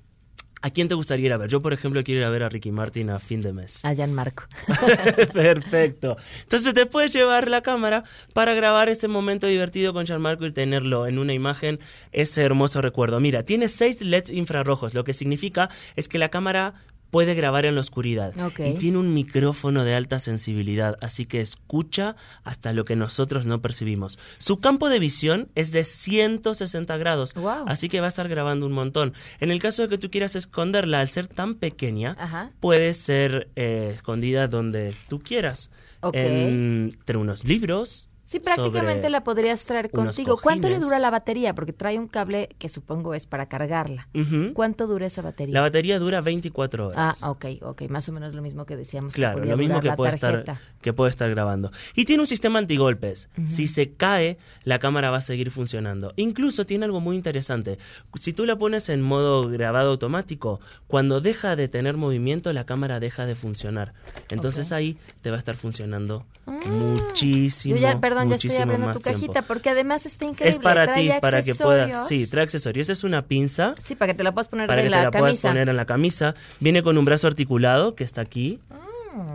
[0.62, 1.48] ¿A quién te gustaría ir a ver?
[1.48, 3.82] Yo, por ejemplo, quiero ir a ver a Ricky Martin a fin de mes.
[3.84, 4.44] A Gianmarco.
[5.32, 6.18] Perfecto.
[6.42, 8.04] Entonces te puedes llevar la cámara
[8.34, 11.80] para grabar ese momento divertido con Gianmarco y tenerlo en una imagen,
[12.12, 13.20] ese hermoso recuerdo.
[13.20, 16.74] Mira, tiene seis LEDs infrarrojos, lo que significa es que la cámara
[17.10, 22.16] puede grabar en la oscuridad y tiene un micrófono de alta sensibilidad, así que escucha
[22.44, 24.18] hasta lo que nosotros no percibimos.
[24.38, 27.64] Su campo de visión es de 160 grados, Wow.
[27.66, 29.12] así que va a estar grabando un montón.
[29.40, 32.50] En el caso de que tú quieras esconderla, al ser tan pequeña, Ajá.
[32.60, 35.70] puede ser eh, escondida donde tú quieras.
[36.14, 38.08] En- entre unos libros.
[38.30, 40.38] Sí, prácticamente la podrías traer contigo.
[40.40, 41.52] ¿Cuánto le dura la batería?
[41.52, 44.06] Porque trae un cable que supongo es para cargarla.
[44.54, 45.52] ¿Cuánto dura esa batería?
[45.52, 47.18] La batería dura 24 horas.
[47.20, 47.82] Ah, ok, ok.
[47.88, 49.96] Más o menos lo mismo que decíamos Claro, que podía lo mismo durar que la
[49.96, 50.52] puede, tarjeta.
[50.52, 51.72] estar, que puede estar grabando.
[51.96, 53.28] Y tiene un sistema antigolpes.
[53.36, 53.48] Ujú.
[53.48, 56.12] Si se cae, la cámara va a seguir funcionando.
[56.14, 57.78] Incluso tiene algo muy interesante.
[58.14, 63.00] Si tú la pones en modo grabado automático, cuando deja de tener movimiento, la cámara
[63.00, 63.92] deja de funcionar.
[64.28, 67.74] Entonces ahí te va a estar funcionando muchísimo.
[67.74, 67.78] Ah.
[67.78, 69.18] Yo ya, perdón, ya estoy abriendo tu tiempo.
[69.20, 70.50] cajita porque además está increíble.
[70.50, 72.08] Es para ti, para que puedas.
[72.08, 72.84] Sí, trae accesorios.
[72.86, 74.98] Esa es una pinza Sí, para que te la puedas poner para de que la
[74.98, 75.48] te la puedas camisa.
[75.48, 76.34] poner en la camisa.
[76.60, 78.58] Viene con un brazo articulado que está aquí,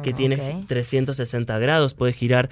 [0.03, 0.67] que tiene Ah, ok.
[0.67, 2.49] 360 grados, puede girar.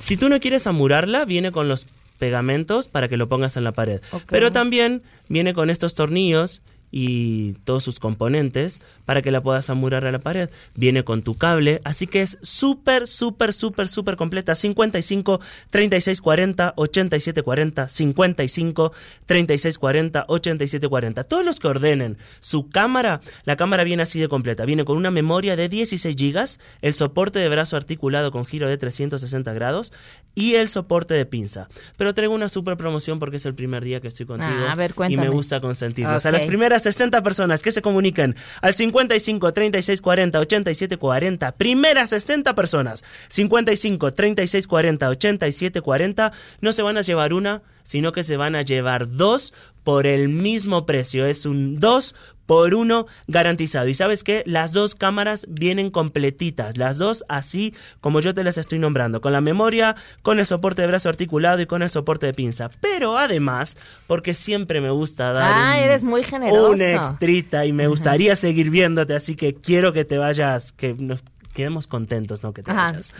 [0.00, 1.86] Si tú no quieres amurarla, viene con los
[2.18, 4.00] pegamentos para que lo pongas en la pared.
[4.28, 6.60] Pero también viene con estos tornillos
[6.96, 10.48] y todos sus componentes para que la puedas amurar a la pared.
[10.76, 14.54] Viene con tu cable, así que es súper, súper, súper, súper completa.
[14.54, 15.40] 55
[15.70, 18.92] 36 40 87 40 55
[19.26, 21.24] 36 40 87 40.
[21.24, 24.64] Todos los que ordenen su cámara, la cámara viene así de completa.
[24.64, 28.78] Viene con una memoria de 16 gigas, el soporte de brazo articulado con giro de
[28.78, 29.92] 360 grados
[30.36, 31.66] y el soporte de pinza.
[31.96, 34.74] Pero traigo una super promoción porque es el primer día que estoy contigo Ah, a
[34.76, 36.24] ver, y me gusta consentirlos.
[36.24, 36.32] A Ok.
[36.34, 42.54] las primeras 60 personas que se comuniquen al 55 36 40 87 40, primeras 60
[42.54, 48.36] personas, 55 36 40 87 40, no se van a llevar una, sino que se
[48.36, 49.52] van a llevar dos
[49.84, 51.26] por el mismo precio.
[51.26, 52.14] Es un 2
[52.46, 53.88] por uno garantizado.
[53.88, 58.58] Y sabes que las dos cámaras vienen completitas, las dos así como yo te las
[58.58, 62.26] estoy nombrando, con la memoria, con el soporte de brazo articulado y con el soporte
[62.26, 62.70] de pinza.
[62.80, 66.70] Pero además, porque siempre me gusta dar Ah, un, eres muy generoso.
[66.72, 71.22] un extrita y me gustaría seguir viéndote, así que quiero que te vayas, que nos
[71.54, 72.52] quedemos contentos, ¿no?
[72.52, 73.14] Que te vayas.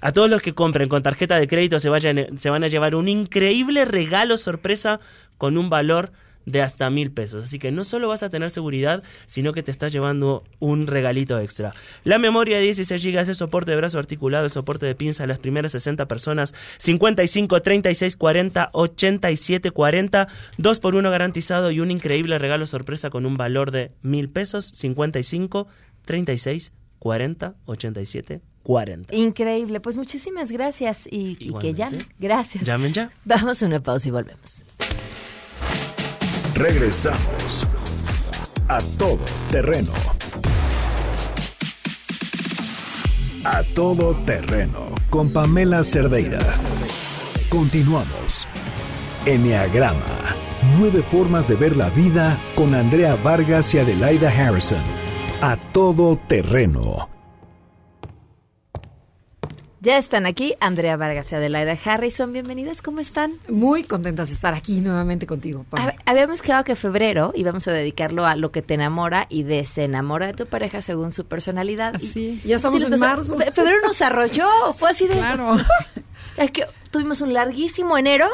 [0.00, 2.94] A todos los que compren con tarjeta de crédito se, vayan, se van a llevar
[2.94, 5.00] un increíble regalo sorpresa
[5.38, 6.12] con un valor
[6.46, 7.44] de hasta mil pesos.
[7.44, 11.38] Así que no solo vas a tener seguridad, sino que te estás llevando un regalito
[11.38, 11.74] extra.
[12.04, 15.38] La memoria de 16 GB, el soporte de brazo articulado, el soporte de pinza, las
[15.38, 20.28] primeras 60 personas, 55, 36, 40, 87, 40,
[20.58, 24.66] 2 por 1 garantizado y un increíble regalo sorpresa con un valor de mil pesos,
[24.66, 25.66] 55,
[26.04, 29.14] 36, 40, 87, 40.
[29.14, 32.06] Increíble, pues muchísimas gracias y, y que llamen.
[32.18, 32.64] Gracias.
[32.64, 33.10] Llamen ya.
[33.24, 34.64] Vamos a una pausa y volvemos.
[36.54, 37.66] Regresamos
[38.68, 39.18] a todo
[39.50, 39.90] terreno.
[43.44, 46.38] A todo terreno con Pamela Cerdeira.
[47.48, 48.46] Continuamos.
[49.26, 49.98] Enneagrama.
[50.78, 54.82] Nueve formas de ver la vida con Andrea Vargas y Adelaida Harrison.
[55.40, 57.13] A todo terreno.
[59.84, 62.32] Ya están aquí Andrea Vargas y Adelaida Harrison.
[62.32, 63.32] Bienvenidas, ¿cómo están?
[63.50, 65.66] Muy contentas de estar aquí nuevamente contigo.
[65.72, 70.26] Hab- Habíamos quedado que febrero íbamos a dedicarlo a lo que te enamora y desenamora
[70.28, 71.96] de tu pareja según su personalidad.
[71.96, 73.36] Así Ya estamos en marzo.
[73.36, 75.14] fe- Febrero nos arrolló, fue así de...
[75.16, 75.56] Claro.
[76.38, 78.26] Es que tuvimos un larguísimo enero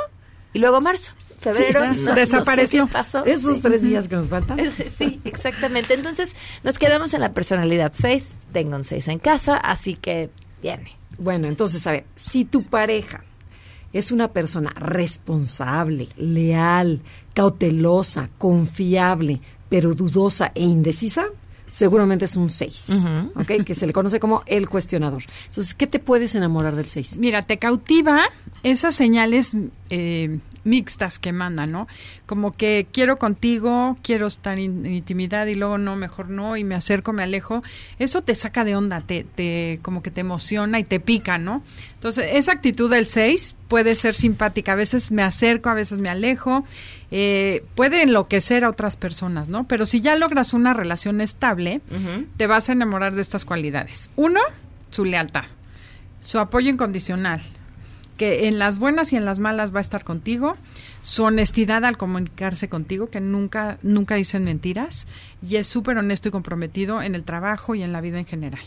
[0.52, 1.12] y luego marzo.
[1.40, 2.86] Febrero Sí, no- no sé desapareció.
[2.86, 3.24] pasó.
[3.24, 3.60] Esos Sí.
[3.60, 4.58] tres días que nos faltan.
[4.96, 5.94] Sí, exactamente.
[5.94, 8.38] Entonces nos quedamos en la personalidad 6.
[8.52, 10.30] Tengo un 6 en casa, así que
[10.62, 10.96] viene.
[11.20, 13.22] Bueno, entonces, a ver, si tu pareja
[13.92, 17.02] es una persona responsable, leal,
[17.34, 21.26] cautelosa, confiable, pero dudosa e indecisa,
[21.66, 22.90] seguramente es un 6,
[23.36, 23.64] ¿ok?
[23.64, 25.22] Que se le conoce como el cuestionador.
[25.46, 27.18] Entonces, ¿qué te puedes enamorar del 6?
[27.18, 28.22] Mira, te cautiva
[28.62, 29.52] esas señales
[29.90, 31.88] eh, mixtas que mandan, ¿no?
[32.26, 36.74] Como que quiero contigo, quiero estar en intimidad y luego no, mejor no, y me
[36.74, 37.62] acerco, me alejo.
[37.98, 41.62] Eso te saca de onda, te, te como que te emociona y te pica, ¿no?
[41.94, 44.72] Entonces, esa actitud del 6 puede ser simpática.
[44.72, 46.64] A veces me acerco, a veces me alejo.
[47.10, 49.64] eh, puede enloquecer a otras personas, ¿no?
[49.64, 51.80] Pero si ya logras una relación estable,
[52.36, 54.10] te vas a enamorar de estas cualidades.
[54.16, 54.40] Uno,
[54.90, 55.44] su lealtad,
[56.20, 57.40] su apoyo incondicional,
[58.20, 60.54] que en las buenas y en las malas va a estar contigo,
[61.00, 65.06] su honestidad al comunicarse contigo, que nunca, nunca dicen mentiras,
[65.40, 68.60] y es súper honesto y comprometido en el trabajo y en la vida en general.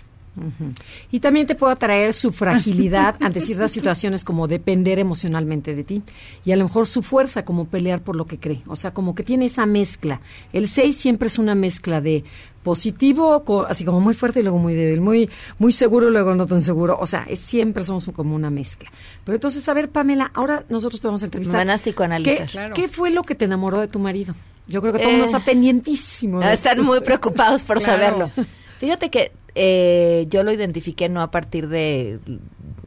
[1.12, 6.02] Y también te puede atraer su fragilidad ante ciertas situaciones como depender emocionalmente de ti
[6.44, 8.64] y a lo mejor su fuerza como pelear por lo que cree.
[8.68, 10.22] O sea, como que tiene esa mezcla.
[10.52, 12.24] El 6 siempre es una mezcla de
[12.64, 15.30] positivo, co- así como muy fuerte y luego muy débil, muy
[15.60, 16.98] muy seguro y luego no tan seguro.
[17.00, 18.90] O sea, es, siempre somos como una mezcla.
[19.26, 21.58] Pero entonces, a ver, Pamela, ahora nosotros te vamos a entrevistar.
[21.58, 22.46] Van a psicoanalizar.
[22.48, 22.74] ¿Qué, Claro.
[22.74, 24.34] qué fue lo que te enamoró de tu marido?
[24.68, 26.40] Yo creo que todo el mundo Eh, está pendientísimo.
[26.40, 26.84] de Están esto.
[26.86, 27.92] muy preocupados por Claro.
[28.32, 28.32] saberlo.
[28.80, 32.20] Fíjate que eh, yo lo identifiqué no a partir de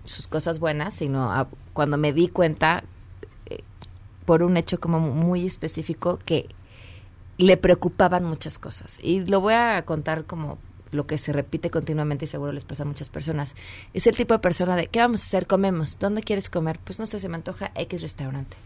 [0.05, 2.85] sus cosas buenas, sino a- cuando me di cuenta
[3.47, 3.61] eh,
[4.25, 6.49] por un hecho como muy específico que
[7.39, 8.99] le preocupaban muchas cosas.
[9.03, 10.59] Y lo voy a contar como
[10.93, 13.55] lo que se repite continuamente y seguro les pasa a muchas personas.
[13.93, 15.47] Es el tipo de persona de, ¿qué vamos a hacer?
[15.47, 15.99] Comemos.
[15.99, 16.79] ¿Dónde quieres comer?
[16.83, 18.57] Pues no sé, se me antoja X restaurante.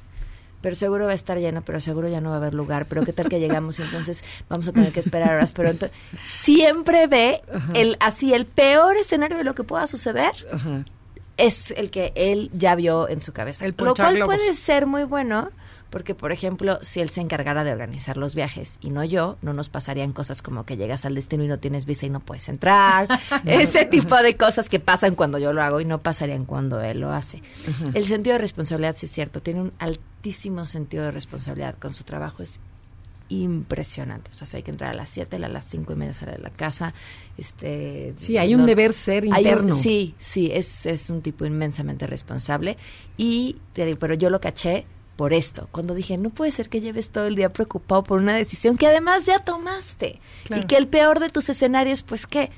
[0.62, 2.86] Pero seguro va a estar lleno, pero seguro ya no va a haber lugar.
[2.86, 5.52] Pero qué tal que llegamos y entonces vamos a tener que esperar horas.
[5.52, 5.90] Pero ento-
[6.24, 7.42] siempre ve
[7.74, 10.84] el así el peor escenario de lo que pueda suceder Ajá.
[11.36, 13.64] es el que él ya vio en su cabeza.
[13.64, 14.36] El lo cual globos.
[14.36, 15.50] puede ser muy bueno,
[15.90, 19.52] porque por ejemplo, si él se encargara de organizar los viajes y no yo, no
[19.52, 22.48] nos pasarían cosas como que llegas al destino y no tienes visa y no puedes
[22.48, 23.08] entrar.
[23.44, 27.00] Ese tipo de cosas que pasan cuando yo lo hago y no pasarían cuando él
[27.00, 27.42] lo hace.
[27.94, 32.04] El sentido de responsabilidad, sí es cierto, tiene un altísimo sentido de responsabilidad con su
[32.04, 32.42] trabajo.
[32.42, 32.60] Es
[33.28, 34.30] impresionante.
[34.32, 36.32] O sea, si hay que entrar a las 7, a las cinco y media sale
[36.32, 36.92] de la casa.
[37.38, 39.74] Este, Sí, hay un deber ser un- interno.
[39.74, 42.76] sí, sí, es, es un tipo inmensamente responsable.
[43.16, 44.84] Y te digo, pero yo lo caché
[45.20, 48.34] por esto, cuando dije, no puede ser que lleves todo el día preocupado por una
[48.34, 50.18] decisión que además ya tomaste.
[50.44, 50.62] Claro.
[50.62, 52.48] Y que el peor de tus escenarios, pues que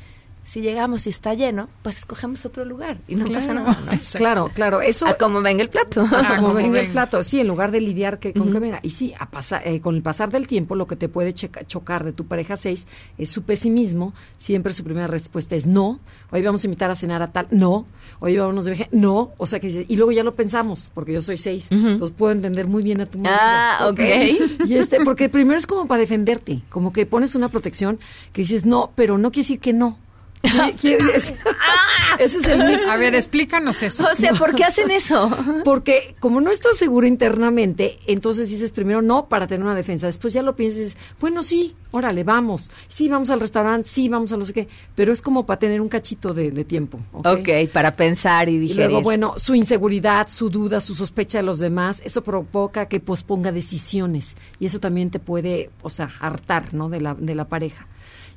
[0.43, 3.41] Si llegamos y está lleno, pues escogemos otro lugar y no Claro.
[3.41, 3.79] pasa nada.
[3.85, 3.99] ¿no?
[4.15, 6.05] Claro, claro, eso A como venga el plato.
[6.13, 8.81] Ah, como como venga el plato, sí, en lugar de lidiar que, con que venga.
[8.83, 11.65] Y sí, a pasar, eh, con el pasar del tiempo, lo que te puede checa-
[11.67, 12.87] chocar de tu pareja 6
[13.19, 14.15] es su pesimismo.
[14.37, 16.01] Siempre su primera respuesta es no.
[16.33, 17.87] Hoy vamos a invitar a cenar a tal, no.
[18.19, 19.31] Hoy vamos de viaje, no.
[19.39, 21.69] O sea que dice- y luego ya lo pensamos, porque yo soy 6.
[21.71, 23.39] Entonces puedo entender muy bien a tu marido.
[23.41, 24.01] Ah, ok.
[24.67, 27.99] Y este, porque primero es como para defenderte, como que pones una protección
[28.33, 29.99] que dices no, pero no quiere decir que no.
[30.83, 31.35] Es-
[32.19, 32.87] ese es el mix.
[32.89, 34.05] A ver, explícanos eso.
[34.11, 35.31] O sea, ¿por qué hacen eso?
[35.65, 40.07] Porque como no estás seguro internamente, entonces dices primero no para tener una defensa.
[40.07, 42.71] Después ya lo piensas y bueno, sí, órale, vamos.
[42.89, 44.69] Sí, vamos al restaurante, sí, vamos a no sé qué.
[44.95, 46.99] Pero es como para tener un cachito de, de tiempo.
[47.13, 47.27] ¿ok?
[47.27, 48.87] ok, para pensar y Y digerir.
[48.87, 53.53] luego, bueno, su inseguridad, su duda, su sospecha de los demás, eso provoca que posponga
[53.53, 54.37] decisiones.
[54.59, 56.89] Y eso también te puede, o sea, hartar, ¿no?
[56.89, 57.87] De la, de la pareja.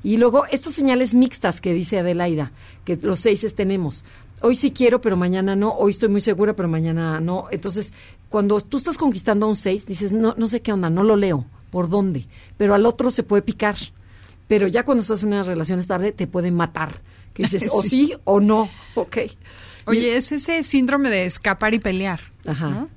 [0.02, 2.52] Y luego, estas señales mixtas que dice Adelaida,
[2.84, 4.04] que los seises tenemos.
[4.42, 5.72] Hoy sí quiero, pero mañana no.
[5.72, 7.48] Hoy estoy muy segura, pero mañana no.
[7.50, 7.92] Entonces,
[8.28, 11.16] cuando tú estás conquistando a un seis, dices, no, no sé qué onda, no lo
[11.16, 11.44] leo.
[11.70, 12.26] ¿Por dónde?
[12.56, 13.76] Pero al otro se puede picar.
[14.46, 17.00] Pero ya cuando estás en una relación estable, te puede matar.
[17.34, 17.88] Que dices, o Sí.
[17.88, 18.70] sí o no.
[18.94, 19.16] Ok.
[19.86, 22.70] Oye, es ese síndrome de escapar y pelear, Ajá.
[22.70, 22.88] ¿no?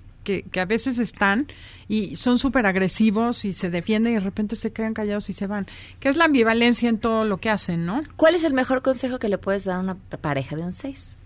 [0.52, 1.48] Que, a veces están
[1.88, 5.48] y son súper agresivos y se defienden y de repente se quedan callados y se
[5.48, 5.66] van.
[6.00, 8.02] Que es la ambivalencia en todo lo que hacen, ¿no?
[8.16, 11.18] ¿Cuál es el mejor consejo que le puedes dar a una pareja de un 6?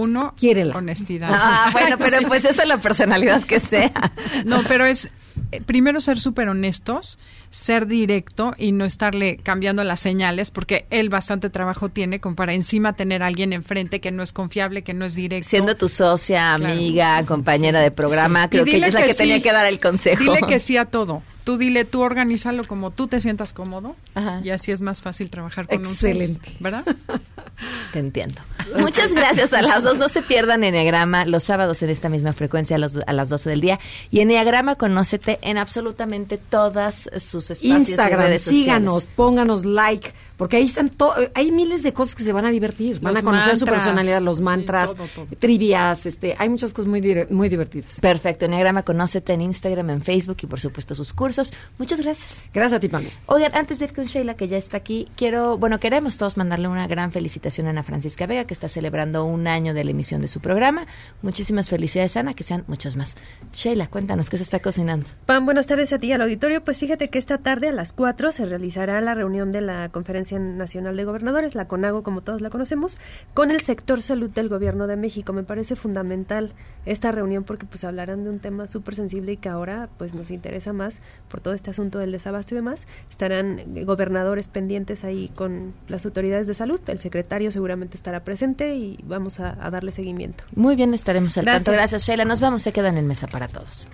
[0.00, 0.76] Uno, Quiérela.
[0.76, 1.30] honestidad.
[1.32, 3.92] Ah, bueno, pero pues esa es la personalidad que sea.
[4.44, 5.10] No, pero es
[5.52, 7.18] eh, primero ser súper honestos,
[7.50, 12.52] ser directo y no estarle cambiando las señales, porque él bastante trabajo tiene como para
[12.54, 15.48] encima tener a alguien enfrente que no es confiable, que no es directo.
[15.48, 16.74] Siendo tu socia, Claro.
[16.74, 18.48] ella, compañera de programa, Sí.
[18.50, 19.18] creo que ella es la que, sí.
[19.18, 20.22] tenía que dar el consejo.
[20.22, 21.22] Dile que sí a todo.
[21.50, 24.40] Tú dile, tú organízalo como tú te sientas cómodo Ajá.
[24.44, 26.38] y así es más fácil trabajar con Excelente.
[26.38, 26.84] un seis, ¿verdad?
[27.92, 28.40] Te entiendo.
[28.78, 29.98] Muchas gracias a las dos.
[29.98, 33.50] No se pierdan Enneagrama los sábados en esta misma frecuencia a, los- a las 12
[33.50, 33.80] del día.
[34.12, 38.64] Y Enneagrama Conócete en absolutamente todas sus espacios y Instagram, redes sociales.
[38.64, 42.50] síganos, pónganos like, porque ahí están to- hay miles de cosas que se van a
[42.50, 45.26] divertir, van Los a conocer su personalidad, los sí, mantras, todo, todo.
[45.38, 48.00] trivias, este, hay muchas cosas muy muy divertidas.
[48.00, 48.46] Perfecto.
[48.46, 51.52] Enneagrama Conócete en Instagram, en Facebook y por supuesto sus cursos.
[51.76, 52.42] Muchas gracias.
[52.54, 53.12] Gracias a ti, Pamela.
[53.26, 56.68] Oigan, antes de ir con Sheila, que ya está aquí, quiero, bueno, queremos todos mandarle
[56.68, 60.22] una gran felicitación a Ana Francisca Vega, que está celebrando un año de la emisión
[60.22, 60.86] de su programa.
[61.20, 63.14] Muchísimas felicidades, Ana, que sean muchos más.
[63.52, 65.06] Sheila, cuéntanos, ¿qué se está cocinando?
[65.26, 66.64] Pam, buenas tardes a ti y al auditorio.
[66.64, 70.29] Pues fíjate que esta tarde a las 4 se realizará la reunión de la Conferencia
[70.38, 72.98] Nacional de Gobernadores, la CONAGO como todos la conocemos,
[73.34, 75.32] con el sector salud del Gobierno de México.
[75.32, 76.54] Me parece fundamental
[76.86, 80.30] esta reunión porque pues hablarán de un tema súper sensible y que ahora pues nos
[80.30, 82.86] interesa más por todo este asunto del desabasto y demás.
[83.10, 86.80] Estarán eh, gobernadores pendientes ahí con las autoridades de salud.
[86.86, 90.44] El secretario seguramente estará presente y vamos a, a darle seguimiento.
[90.54, 91.72] Muy bien, estaremos al tanto.
[91.72, 92.24] Gracias, Sheila.
[92.24, 93.86] Nos vamos, se quedan en mesa para todos.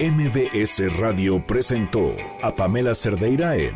[0.00, 3.74] MBS Radio presentó a Pamela Cerdeira en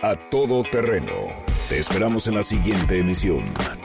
[0.00, 1.12] A Todo Terreno.
[1.68, 3.40] Te esperamos en la siguiente emisión,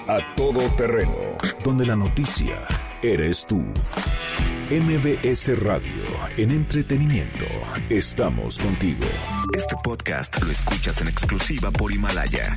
[0.07, 1.17] A Todo Terreno,
[1.63, 2.67] donde la noticia
[3.01, 3.63] eres tú.
[4.69, 6.03] MBS Radio,
[6.37, 7.45] en entretenimiento,
[7.89, 9.05] estamos contigo.
[9.57, 12.55] Este podcast lo escuchas en exclusiva por Himalaya.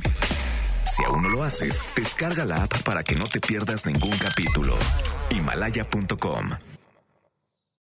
[0.85, 4.75] Si aún no lo haces, descarga la app para que no te pierdas ningún capítulo.
[5.31, 6.51] Himalaya.com